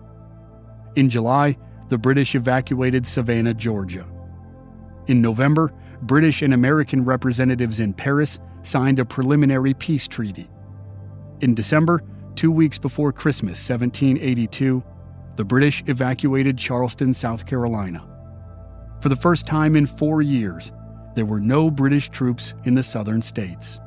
In 0.96 1.08
July, 1.08 1.56
the 1.88 1.98
British 1.98 2.34
evacuated 2.34 3.06
Savannah, 3.06 3.54
Georgia. 3.54 4.06
In 5.06 5.20
November, 5.20 5.72
British 6.02 6.42
and 6.42 6.54
American 6.54 7.04
representatives 7.04 7.80
in 7.80 7.92
Paris 7.92 8.38
signed 8.62 9.00
a 9.00 9.04
preliminary 9.04 9.74
peace 9.74 10.06
treaty. 10.08 10.48
In 11.40 11.54
December, 11.54 12.02
two 12.34 12.50
weeks 12.50 12.78
before 12.78 13.12
Christmas 13.12 13.58
1782, 13.68 14.82
the 15.36 15.44
British 15.44 15.82
evacuated 15.86 16.58
Charleston, 16.58 17.14
South 17.14 17.46
Carolina. 17.46 18.06
For 19.00 19.08
the 19.08 19.16
first 19.16 19.46
time 19.46 19.76
in 19.76 19.86
four 19.86 20.22
years, 20.22 20.72
there 21.14 21.24
were 21.24 21.40
no 21.40 21.70
British 21.70 22.08
troops 22.10 22.54
in 22.64 22.74
the 22.74 22.82
southern 22.82 23.22
states. 23.22 23.80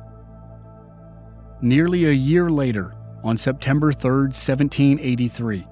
Nearly 1.62 2.06
a 2.06 2.12
year 2.12 2.48
later, 2.48 2.94
on 3.22 3.36
September 3.36 3.92
3, 3.92 4.24
1783, 4.24 5.66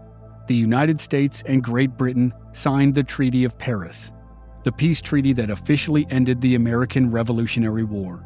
the 0.46 0.54
United 0.54 1.00
States 1.00 1.42
and 1.46 1.62
Great 1.62 1.96
Britain 1.96 2.32
signed 2.52 2.94
the 2.94 3.04
Treaty 3.04 3.44
of 3.44 3.58
Paris, 3.58 4.12
the 4.64 4.72
peace 4.72 5.00
treaty 5.00 5.32
that 5.32 5.50
officially 5.50 6.06
ended 6.10 6.40
the 6.40 6.54
American 6.54 7.10
Revolutionary 7.10 7.84
War. 7.84 8.24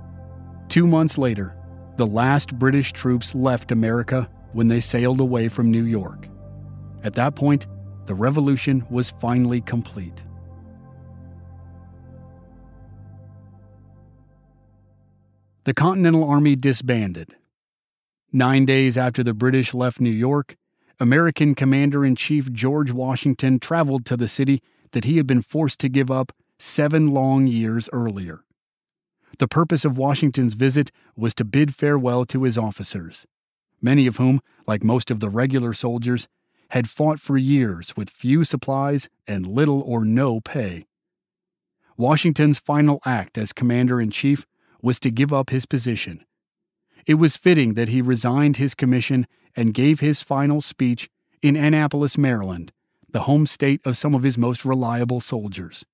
Two 0.69 0.87
months 0.87 1.19
later, 1.19 1.57
the 1.97 2.07
last 2.07 2.59
British 2.59 2.93
troops 2.93 3.35
left 3.35 3.73
America 3.73 4.29
when 4.53 4.69
they 4.69 4.81
sailed 4.81 5.21
away 5.21 5.49
from 5.49 5.71
New 5.71 5.85
York. 5.85 6.29
At 7.05 7.15
that 7.15 7.35
point, 7.37 7.67
the 8.07 8.15
revolution 8.15 8.85
was 8.91 9.11
finally 9.11 9.61
complete. 9.61 10.23
The 15.65 15.75
Continental 15.75 16.29
Army 16.29 16.55
disbanded. 16.55 17.35
Nine 18.33 18.67
days 18.67 18.97
after 18.97 19.23
the 19.25 19.35
British 19.35 19.75
left 19.75 20.01
New 20.01 20.11
York, 20.11 20.57
American 20.99 21.55
Commander 21.55 22.07
in 22.07 22.17
Chief 22.17 22.51
George 22.53 22.91
Washington 22.91 23.59
traveled 23.59 24.07
to 24.07 24.17
the 24.17 24.29
city 24.29 24.63
that 24.93 25.05
he 25.05 25.19
had 25.19 25.27
been 25.27 25.43
forced 25.43 25.79
to 25.81 25.91
give 25.91 26.11
up 26.11 26.33
seven 26.59 27.09
long 27.09 27.47
years 27.47 27.91
earlier. 27.93 28.45
The 29.39 29.49
purpose 29.49 29.85
of 29.85 29.99
Washington's 29.99 30.55
visit 30.55 30.91
was 31.15 31.35
to 31.35 31.45
bid 31.45 31.75
farewell 31.75 32.25
to 32.27 32.45
his 32.45 32.57
officers, 32.57 33.27
many 33.83 34.07
of 34.07 34.17
whom, 34.17 34.41
like 34.67 34.83
most 34.83 35.11
of 35.11 35.21
the 35.21 35.29
regular 35.29 35.75
soldiers, 35.75 36.29
had 36.71 36.89
fought 36.89 37.21
for 37.21 37.37
years 37.37 37.95
with 37.95 38.09
few 38.09 38.43
supplies 38.43 39.11
and 39.27 39.47
little 39.47 39.83
or 39.83 40.05
no 40.05 40.41
pay. 40.41 40.87
Washington's 41.99 42.59
final 42.59 43.01
act 43.05 43.37
as 43.37 43.53
commander 43.53 44.01
in 44.01 44.11
chief 44.11 44.47
was 44.81 44.99
to 45.01 45.11
give 45.11 45.33
up 45.33 45.51
his 45.51 45.67
position. 45.67 46.26
It 47.07 47.15
was 47.15 47.37
fitting 47.37 47.75
that 47.75 47.89
he 47.89 48.03
resigned 48.03 48.57
his 48.57 48.75
commission 48.75 49.27
and 49.55 49.73
gave 49.73 50.01
his 50.01 50.23
final 50.23 50.61
speech 50.61 51.09
in 51.41 51.57
Annapolis, 51.57 52.19
Maryland, 52.19 52.73
the 53.09 53.23
home 53.23 53.47
state 53.47 53.81
of 53.87 53.97
some 53.97 54.15
of 54.15 54.23
his 54.23 54.37
most 54.37 54.65
reliable 54.65 55.21
soldiers. 55.21 55.85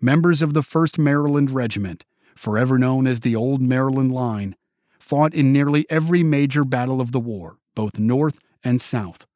Members 0.00 0.42
of 0.42 0.54
the 0.54 0.62
1st 0.62 0.98
Maryland 0.98 1.50
Regiment 1.50 2.04
forever 2.34 2.78
known 2.78 3.06
as 3.06 3.20
the 3.20 3.36
Old 3.36 3.60
Maryland 3.60 4.12
Line, 4.12 4.56
fought 4.98 5.34
in 5.34 5.52
nearly 5.52 5.86
every 5.90 6.22
major 6.22 6.64
battle 6.64 7.00
of 7.00 7.12
the 7.12 7.20
war, 7.20 7.58
both 7.74 7.98
North 7.98 8.38
and 8.64 8.80
South. 8.80 9.26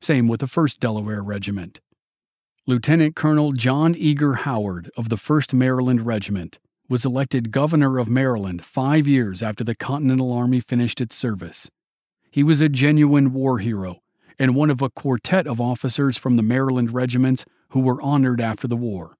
Same 0.00 0.28
with 0.28 0.40
the 0.40 0.46
1st 0.46 0.78
Delaware 0.78 1.22
Regiment. 1.22 1.80
Lieutenant 2.66 3.14
Colonel 3.14 3.52
John 3.52 3.94
Eager 3.96 4.34
Howard 4.34 4.90
of 4.96 5.08
the 5.08 5.16
1st 5.16 5.54
Maryland 5.54 6.02
Regiment 6.06 6.58
was 6.88 7.04
elected 7.04 7.50
governor 7.50 7.98
of 7.98 8.08
Maryland 8.08 8.64
five 8.64 9.08
years 9.08 9.42
after 9.42 9.64
the 9.64 9.74
Continental 9.74 10.32
Army 10.32 10.60
finished 10.60 11.00
its 11.00 11.14
service. 11.14 11.70
He 12.30 12.42
was 12.42 12.60
a 12.60 12.68
genuine 12.68 13.32
war 13.32 13.58
hero 13.58 14.02
and 14.38 14.54
one 14.54 14.70
of 14.70 14.82
a 14.82 14.90
quartet 14.90 15.46
of 15.46 15.60
officers 15.60 16.18
from 16.18 16.36
the 16.36 16.42
Maryland 16.42 16.92
regiments 16.92 17.44
who 17.70 17.80
were 17.80 18.02
honored 18.02 18.40
after 18.40 18.68
the 18.68 18.76
war. 18.76 19.16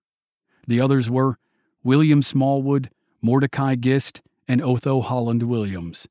The 0.66 0.80
others 0.80 1.10
were 1.10 1.38
William 1.82 2.22
Smallwood, 2.22 2.90
Mordecai 3.22 3.76
Gist, 3.76 4.20
and 4.48 4.60
Otho 4.60 5.00
Holland 5.00 5.44
Williams. 5.44 6.08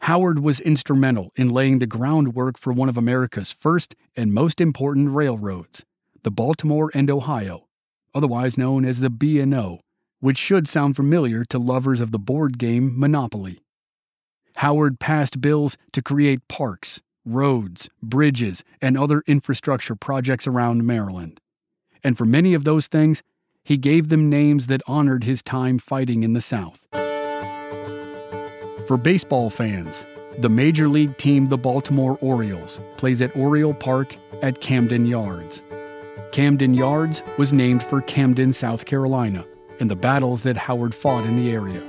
Howard 0.00 0.40
was 0.40 0.60
instrumental 0.60 1.32
in 1.36 1.48
laying 1.48 1.78
the 1.78 1.86
groundwork 1.86 2.58
for 2.58 2.72
one 2.72 2.88
of 2.88 2.96
America's 2.96 3.50
first 3.50 3.94
and 4.14 4.32
most 4.32 4.60
important 4.60 5.10
railroads, 5.10 5.84
the 6.22 6.30
Baltimore 6.30 6.90
and 6.92 7.10
Ohio, 7.10 7.66
otherwise 8.14 8.58
known 8.58 8.84
as 8.84 9.00
the 9.00 9.10
B&O, 9.10 9.80
which 10.26 10.38
should 10.38 10.66
sound 10.66 10.96
familiar 10.96 11.44
to 11.44 11.56
lovers 11.56 12.00
of 12.00 12.10
the 12.10 12.18
board 12.18 12.58
game 12.58 12.98
Monopoly. 12.98 13.60
Howard 14.56 14.98
passed 14.98 15.40
bills 15.40 15.76
to 15.92 16.02
create 16.02 16.48
parks, 16.48 17.00
roads, 17.24 17.88
bridges, 18.02 18.64
and 18.82 18.98
other 18.98 19.22
infrastructure 19.28 19.94
projects 19.94 20.48
around 20.48 20.84
Maryland. 20.84 21.40
And 22.02 22.18
for 22.18 22.24
many 22.24 22.54
of 22.54 22.64
those 22.64 22.88
things, 22.88 23.22
he 23.62 23.76
gave 23.76 24.08
them 24.08 24.28
names 24.28 24.66
that 24.66 24.82
honored 24.88 25.22
his 25.22 25.44
time 25.44 25.78
fighting 25.78 26.24
in 26.24 26.32
the 26.32 26.40
South. 26.40 26.88
For 28.88 28.96
baseball 28.96 29.48
fans, 29.48 30.04
the 30.38 30.48
major 30.48 30.88
league 30.88 31.16
team, 31.18 31.50
the 31.50 31.56
Baltimore 31.56 32.18
Orioles, 32.20 32.80
plays 32.96 33.22
at 33.22 33.36
Oriole 33.36 33.74
Park 33.74 34.16
at 34.42 34.60
Camden 34.60 35.06
Yards. 35.06 35.62
Camden 36.32 36.74
Yards 36.74 37.22
was 37.38 37.52
named 37.52 37.84
for 37.84 38.00
Camden, 38.00 38.52
South 38.52 38.86
Carolina, 38.86 39.44
and 39.80 39.90
the 39.90 39.96
battles 39.96 40.42
that 40.42 40.56
Howard 40.56 40.94
fought 40.94 41.24
in 41.24 41.36
the 41.36 41.52
area. 41.52 41.82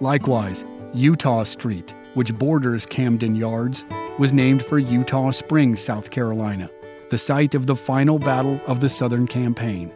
Likewise, 0.00 0.64
Eutaw 0.94 1.46
Street, 1.46 1.92
which 2.14 2.34
borders 2.34 2.86
Camden 2.86 3.34
Yards, 3.34 3.84
was 4.18 4.32
named 4.32 4.64
for 4.64 4.80
Eutaw 4.80 5.32
Springs, 5.32 5.80
South 5.80 6.10
Carolina, 6.10 6.70
the 7.10 7.18
site 7.18 7.54
of 7.54 7.66
the 7.66 7.76
final 7.76 8.18
battle 8.18 8.60
of 8.66 8.80
the 8.80 8.88
Southern 8.88 9.26
Campaign. 9.26 9.92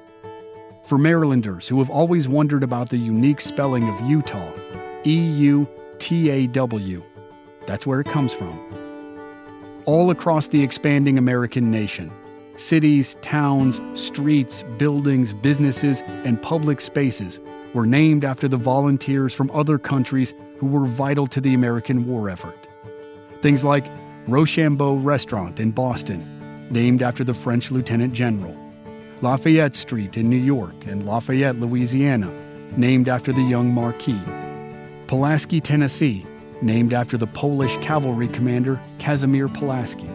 For 0.83 0.99
Marylanders 0.99 1.69
who 1.69 1.79
have 1.79 1.91
always 1.91 2.29
wondered 2.29 2.63
about 2.63 2.89
the 2.89 2.97
unique 2.97 3.41
spelling 3.41 3.89
of 3.89 3.95
Eutaw, 3.97 4.53
E 5.07 5.17
U 5.17 5.69
T 5.99 6.31
A 6.31 6.47
W, 6.49 7.03
that's 7.67 7.87
where 7.87 8.01
it 8.01 8.07
comes 8.07 8.33
from. 8.35 8.59
All 9.85 10.11
across 10.11 10.49
the 10.49 10.63
expanding 10.63 11.19
American 11.19 11.71
nation, 11.71 12.11
cities, 12.59 13.17
towns, 13.23 13.81
streets, 13.95 14.65
buildings, 14.77 15.33
businesses, 15.33 16.03
and 16.25 16.41
public 16.43 16.81
spaces 16.81 17.41
were 17.75 17.87
named 17.87 18.25
after 18.25 18.49
the 18.49 18.57
volunteers 18.57 19.35
from 19.35 19.51
other 19.53 19.79
countries 19.79 20.35
who 20.59 20.67
were 20.67 20.87
vital 20.87 21.27
to 21.27 21.41
the 21.41 21.55
American 21.55 22.07
war 22.07 22.29
effort. 22.29 22.67
Things 23.43 23.65
like 23.65 23.87
Rochambeau 24.27 24.97
Restaurant 24.97 25.61
in 25.61 25.71
Boston, 25.71 26.25
named 26.71 27.03
after 27.03 27.25
the 27.25 27.35
French 27.35 27.71
Lieutenant 27.71 28.13
General. 28.13 28.57
Lafayette 29.23 29.75
Street 29.75 30.17
in 30.17 30.29
New 30.29 30.37
York 30.37 30.75
and 30.87 31.07
Lafayette, 31.07 31.57
Louisiana, 31.57 32.31
named 32.77 33.09
after 33.09 33.33
the 33.33 33.43
young 33.43 33.73
Marquis. 33.73 34.21
Pulaski, 35.07 35.61
Tennessee, 35.61 36.27
named 36.61 36.93
after 36.93 37.17
the 37.17 37.27
Polish 37.27 37.77
cavalry 37.79 38.29
commander 38.29 38.81
Casimir 38.99 39.49
Pulaski. 39.49 40.09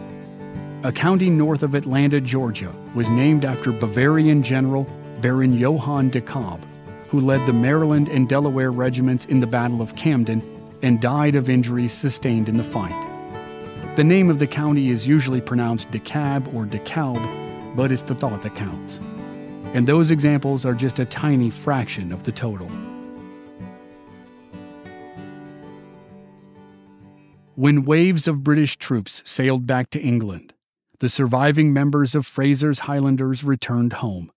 A 0.84 0.92
county 0.92 1.30
north 1.30 1.62
of 1.62 1.74
Atlanta, 1.74 2.20
Georgia, 2.20 2.70
was 2.94 3.08
named 3.08 3.46
after 3.46 3.72
Bavarian 3.72 4.42
General 4.42 4.86
Baron 5.22 5.54
Johann 5.54 6.10
de 6.10 6.20
Kalb, 6.20 6.60
who 7.08 7.20
led 7.20 7.46
the 7.46 7.54
Maryland 7.54 8.10
and 8.10 8.28
Delaware 8.28 8.70
regiments 8.70 9.24
in 9.24 9.40
the 9.40 9.46
Battle 9.46 9.80
of 9.80 9.96
Camden 9.96 10.42
and 10.82 11.00
died 11.00 11.36
of 11.36 11.48
injuries 11.48 11.94
sustained 11.94 12.50
in 12.50 12.58
the 12.58 12.62
fight. 12.62 12.92
The 13.96 14.04
name 14.04 14.28
of 14.28 14.38
the 14.38 14.46
county 14.46 14.90
is 14.90 15.08
usually 15.08 15.40
pronounced 15.40 15.90
DeKalb 15.90 16.52
or 16.52 16.66
DeKalb, 16.66 17.74
but 17.74 17.90
it's 17.90 18.02
the 18.02 18.14
thought 18.14 18.42
that 18.42 18.54
counts. 18.54 19.00
And 19.72 19.86
those 19.86 20.10
examples 20.10 20.66
are 20.66 20.74
just 20.74 20.98
a 20.98 21.06
tiny 21.06 21.48
fraction 21.48 22.12
of 22.12 22.24
the 22.24 22.32
total. 22.32 22.70
When 27.54 27.84
waves 27.84 28.28
of 28.28 28.44
British 28.44 28.76
troops 28.76 29.22
sailed 29.24 29.66
back 29.66 29.88
to 29.90 30.00
England, 30.00 30.53
the 31.04 31.10
surviving 31.10 31.70
members 31.70 32.14
of 32.14 32.24
Fraser's 32.24 32.78
Highlanders 32.78 33.44
returned 33.44 33.92
home. 33.92 34.32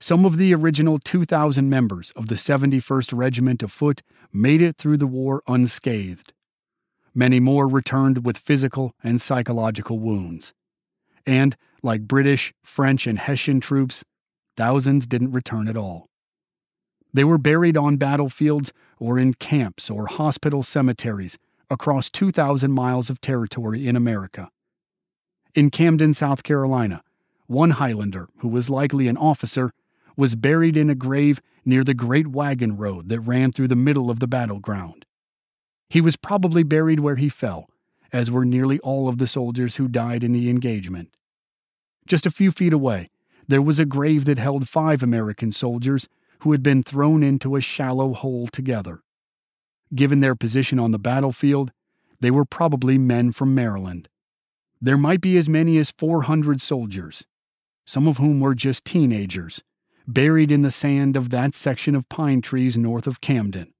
Some 0.00 0.24
of 0.24 0.38
the 0.38 0.54
original 0.54 0.98
2,000 0.98 1.68
members 1.68 2.12
of 2.12 2.28
the 2.28 2.36
71st 2.36 3.14
Regiment 3.14 3.62
of 3.62 3.70
Foot 3.70 4.00
made 4.32 4.62
it 4.62 4.78
through 4.78 4.96
the 4.96 5.06
war 5.06 5.42
unscathed. 5.46 6.32
Many 7.14 7.40
more 7.40 7.68
returned 7.68 8.24
with 8.24 8.38
physical 8.38 8.94
and 9.04 9.20
psychological 9.20 9.98
wounds. 9.98 10.54
And, 11.26 11.58
like 11.82 12.08
British, 12.08 12.54
French, 12.62 13.06
and 13.06 13.18
Hessian 13.18 13.60
troops, 13.60 14.02
thousands 14.56 15.06
didn't 15.06 15.32
return 15.32 15.68
at 15.68 15.76
all. 15.76 16.06
They 17.12 17.24
were 17.24 17.36
buried 17.36 17.76
on 17.76 17.98
battlefields 17.98 18.72
or 18.98 19.18
in 19.18 19.34
camps 19.34 19.90
or 19.90 20.06
hospital 20.06 20.62
cemeteries 20.62 21.36
across 21.68 22.08
2,000 22.08 22.72
miles 22.72 23.10
of 23.10 23.20
territory 23.20 23.86
in 23.86 23.94
America. 23.94 24.48
In 25.54 25.68
Camden, 25.68 26.14
South 26.14 26.42
Carolina, 26.42 27.02
one 27.46 27.72
Highlander, 27.72 28.26
who 28.38 28.48
was 28.48 28.70
likely 28.70 29.06
an 29.06 29.18
officer, 29.18 29.70
was 30.16 30.34
buried 30.34 30.78
in 30.78 30.88
a 30.88 30.94
grave 30.94 31.42
near 31.64 31.84
the 31.84 31.92
Great 31.92 32.28
Wagon 32.28 32.78
Road 32.78 33.10
that 33.10 33.20
ran 33.20 33.52
through 33.52 33.68
the 33.68 33.76
middle 33.76 34.10
of 34.10 34.18
the 34.18 34.26
battleground. 34.26 35.04
He 35.90 36.00
was 36.00 36.16
probably 36.16 36.62
buried 36.62 37.00
where 37.00 37.16
he 37.16 37.28
fell, 37.28 37.68
as 38.14 38.30
were 38.30 38.46
nearly 38.46 38.78
all 38.80 39.08
of 39.08 39.18
the 39.18 39.26
soldiers 39.26 39.76
who 39.76 39.88
died 39.88 40.24
in 40.24 40.32
the 40.32 40.48
engagement. 40.48 41.10
Just 42.06 42.24
a 42.24 42.30
few 42.30 42.50
feet 42.50 42.72
away, 42.72 43.10
there 43.46 43.60
was 43.60 43.78
a 43.78 43.84
grave 43.84 44.24
that 44.24 44.38
held 44.38 44.68
five 44.68 45.02
American 45.02 45.52
soldiers 45.52 46.08
who 46.40 46.52
had 46.52 46.62
been 46.62 46.82
thrown 46.82 47.22
into 47.22 47.56
a 47.56 47.60
shallow 47.60 48.14
hole 48.14 48.46
together. 48.46 49.02
Given 49.94 50.20
their 50.20 50.34
position 50.34 50.78
on 50.78 50.92
the 50.92 50.98
battlefield, 50.98 51.72
they 52.20 52.30
were 52.30 52.46
probably 52.46 52.96
men 52.96 53.32
from 53.32 53.54
Maryland. 53.54 54.08
There 54.84 54.98
might 54.98 55.20
be 55.20 55.36
as 55.36 55.48
many 55.48 55.78
as 55.78 55.92
400 55.92 56.60
soldiers, 56.60 57.24
some 57.86 58.08
of 58.08 58.18
whom 58.18 58.40
were 58.40 58.56
just 58.56 58.84
teenagers, 58.84 59.62
buried 60.08 60.50
in 60.50 60.62
the 60.62 60.72
sand 60.72 61.16
of 61.16 61.30
that 61.30 61.54
section 61.54 61.94
of 61.94 62.08
pine 62.08 62.40
trees 62.40 62.76
north 62.76 63.06
of 63.06 63.20
Camden. 63.20 63.72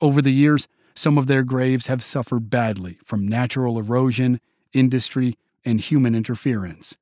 Over 0.00 0.20
the 0.20 0.32
years, 0.32 0.66
some 0.96 1.18
of 1.18 1.28
their 1.28 1.44
graves 1.44 1.86
have 1.86 2.02
suffered 2.02 2.50
badly 2.50 2.98
from 3.04 3.28
natural 3.28 3.78
erosion, 3.78 4.40
industry, 4.72 5.38
and 5.64 5.80
human 5.80 6.16
interference. 6.16 6.98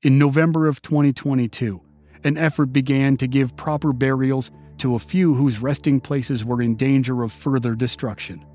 In 0.00 0.18
November 0.18 0.66
of 0.66 0.80
2022, 0.80 1.78
an 2.24 2.38
effort 2.38 2.72
began 2.72 3.18
to 3.18 3.26
give 3.26 3.54
proper 3.56 3.92
burials 3.92 4.50
to 4.78 4.94
a 4.94 4.98
few 4.98 5.34
whose 5.34 5.60
resting 5.60 6.00
places 6.00 6.42
were 6.42 6.62
in 6.62 6.74
danger 6.74 7.22
of 7.22 7.32
further 7.32 7.74
destruction. 7.74 8.46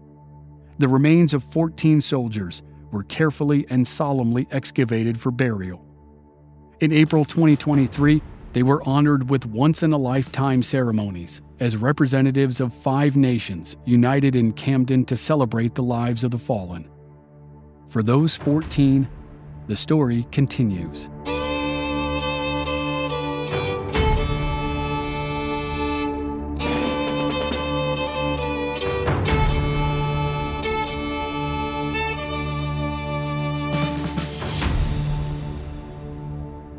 The 0.80 0.88
remains 0.88 1.36
of 1.36 1.44
14 1.44 2.02
soldiers 2.02 2.64
were 2.96 3.04
carefully 3.04 3.66
and 3.70 3.86
solemnly 3.86 4.48
excavated 4.52 5.20
for 5.20 5.30
burial. 5.30 5.86
In 6.80 6.94
April 6.94 7.26
2023, 7.26 8.22
they 8.54 8.64
were 8.64 8.82
honored 8.88 9.30
with 9.30 9.46
once 9.48 9.84
in 9.84 9.92
a 9.92 9.98
lifetime 9.98 10.64
ceremonies 10.64 11.42
as 11.60 11.76
representatives 11.76 12.62
of 12.62 12.74
five 12.74 13.18
nations 13.18 13.76
united 13.84 14.34
in 14.34 14.54
Camden 14.54 15.04
to 15.06 15.18
celebrate 15.18 15.76
the 15.76 15.84
lives 15.84 16.24
of 16.24 16.32
the 16.32 16.38
fallen. 16.38 16.90
For 17.90 18.02
those 18.02 18.38
14, 18.38 19.10
the 19.68 19.76
story 19.76 20.26
continues. 20.32 21.10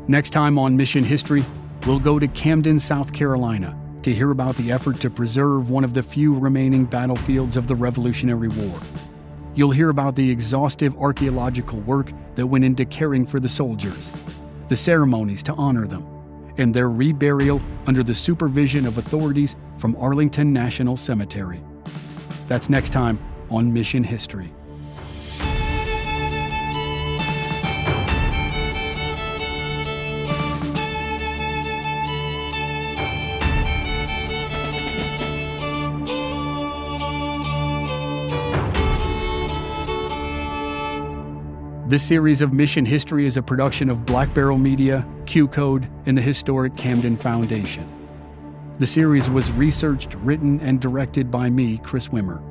Next 0.09 0.29
time 0.29 0.57
on 0.57 0.77
Mission 0.77 1.03
History, 1.03 1.43
we'll 1.85 1.99
go 1.99 2.17
to 2.17 2.29
Camden, 2.29 2.79
South 2.79 3.11
Carolina 3.11 3.77
to 4.03 4.13
hear 4.13 4.31
about 4.31 4.55
the 4.55 4.71
effort 4.71 5.01
to 5.01 5.09
preserve 5.09 5.69
one 5.69 5.83
of 5.83 5.93
the 5.93 6.01
few 6.01 6.33
remaining 6.33 6.85
battlefields 6.85 7.57
of 7.57 7.67
the 7.67 7.75
Revolutionary 7.75 8.47
War. 8.47 8.79
You'll 9.53 9.71
hear 9.71 9.89
about 9.89 10.15
the 10.15 10.31
exhaustive 10.31 10.95
archaeological 10.97 11.81
work 11.81 12.13
that 12.35 12.47
went 12.47 12.63
into 12.63 12.85
caring 12.85 13.27
for 13.27 13.41
the 13.41 13.49
soldiers, 13.49 14.09
the 14.69 14.77
ceremonies 14.77 15.43
to 15.43 15.53
honor 15.55 15.85
them, 15.85 16.07
and 16.57 16.73
their 16.73 16.87
reburial 16.87 17.61
under 17.85 18.01
the 18.01 18.15
supervision 18.15 18.85
of 18.85 18.97
authorities 18.97 19.57
from 19.77 19.97
Arlington 19.97 20.53
National 20.53 20.95
Cemetery. 20.95 21.59
That's 22.47 22.69
next 22.69 22.91
time 22.91 23.19
on 23.49 23.73
Mission 23.73 24.05
History. 24.05 24.53
This 41.87 42.03
series 42.03 42.41
of 42.41 42.51
Mission 42.51 42.85
History 42.85 43.25
is 43.25 43.37
a 43.37 43.41
production 43.41 43.89
of 43.89 44.05
Black 44.05 44.33
Barrel 44.33 44.57
Media, 44.57 45.07
QCODE, 45.23 45.89
and 46.05 46.17
the 46.17 46.21
historic 46.21 46.75
Camden 46.75 47.15
Foundation. 47.15 47.87
The 48.77 48.85
series 48.85 49.29
was 49.29 49.53
researched, 49.53 50.15
written, 50.15 50.59
and 50.59 50.81
directed 50.81 51.31
by 51.31 51.49
me, 51.49 51.77
Chris 51.77 52.09
Wimmer. 52.09 52.43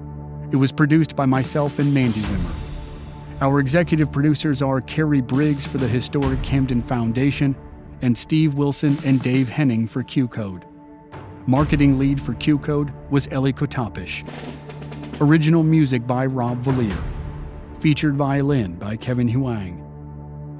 It 0.54 0.56
was 0.56 0.72
produced 0.72 1.14
by 1.16 1.26
myself 1.26 1.78
and 1.78 1.92
Mandy 1.92 2.22
Wimmer. 2.22 2.50
Our 3.42 3.60
executive 3.60 4.10
producers 4.10 4.62
are 4.62 4.80
Carrie 4.80 5.20
Briggs 5.20 5.66
for 5.66 5.76
the 5.76 5.86
historic 5.86 6.42
Camden 6.42 6.80
Foundation 6.80 7.54
and 8.00 8.16
Steve 8.16 8.54
Wilson 8.54 8.96
and 9.04 9.20
Dave 9.20 9.50
Henning 9.50 9.86
for 9.86 10.02
QCODE. 10.02 10.62
Marketing 11.46 11.98
lead 11.98 12.22
for 12.22 12.32
QCODE 12.32 12.90
was 13.10 13.28
Ellie 13.30 13.52
Kotapish. 13.52 14.24
Original 15.20 15.62
music 15.62 16.06
by 16.06 16.24
Rob 16.24 16.62
Valier 16.62 17.15
featured 17.80 18.14
violin 18.14 18.76
by 18.76 18.96
Kevin 18.96 19.28
Huang. 19.28 19.82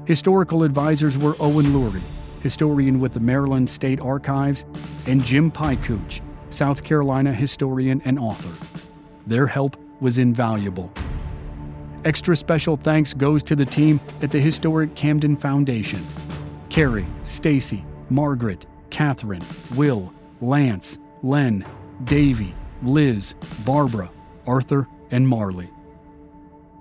Historical 0.05 0.63
advisors 0.63 1.17
were 1.17 1.35
Owen 1.39 1.67
Lourie, 1.67 2.01
historian 2.41 2.99
with 2.99 3.13
the 3.13 3.19
Maryland 3.19 3.69
State 3.69 3.99
Archives, 3.99 4.65
and 5.05 5.23
Jim 5.23 5.51
Piecuch, 5.51 6.21
South 6.49 6.83
Carolina 6.83 7.33
historian 7.33 8.01
and 8.05 8.17
author. 8.17 8.53
Their 9.25 9.47
help 9.47 9.75
was 9.99 10.17
invaluable. 10.17 10.91
Extra 12.05 12.35
special 12.35 12.77
thanks 12.77 13.13
goes 13.13 13.43
to 13.43 13.55
the 13.55 13.65
team 13.65 13.99
at 14.21 14.31
the 14.31 14.39
historic 14.39 14.95
Camden 14.95 15.35
Foundation 15.35 16.05
Carrie, 16.69 17.07
Stacy, 17.23 17.83
Margaret, 18.09 18.65
Catherine, 18.89 19.43
Will, 19.75 20.13
Lance, 20.39 20.99
Len, 21.23 21.65
Davy, 22.05 22.53
Liz, 22.83 23.35
Barbara, 23.65 24.09
Arthur, 24.45 24.87
and 25.11 25.27
Marley. 25.27 25.69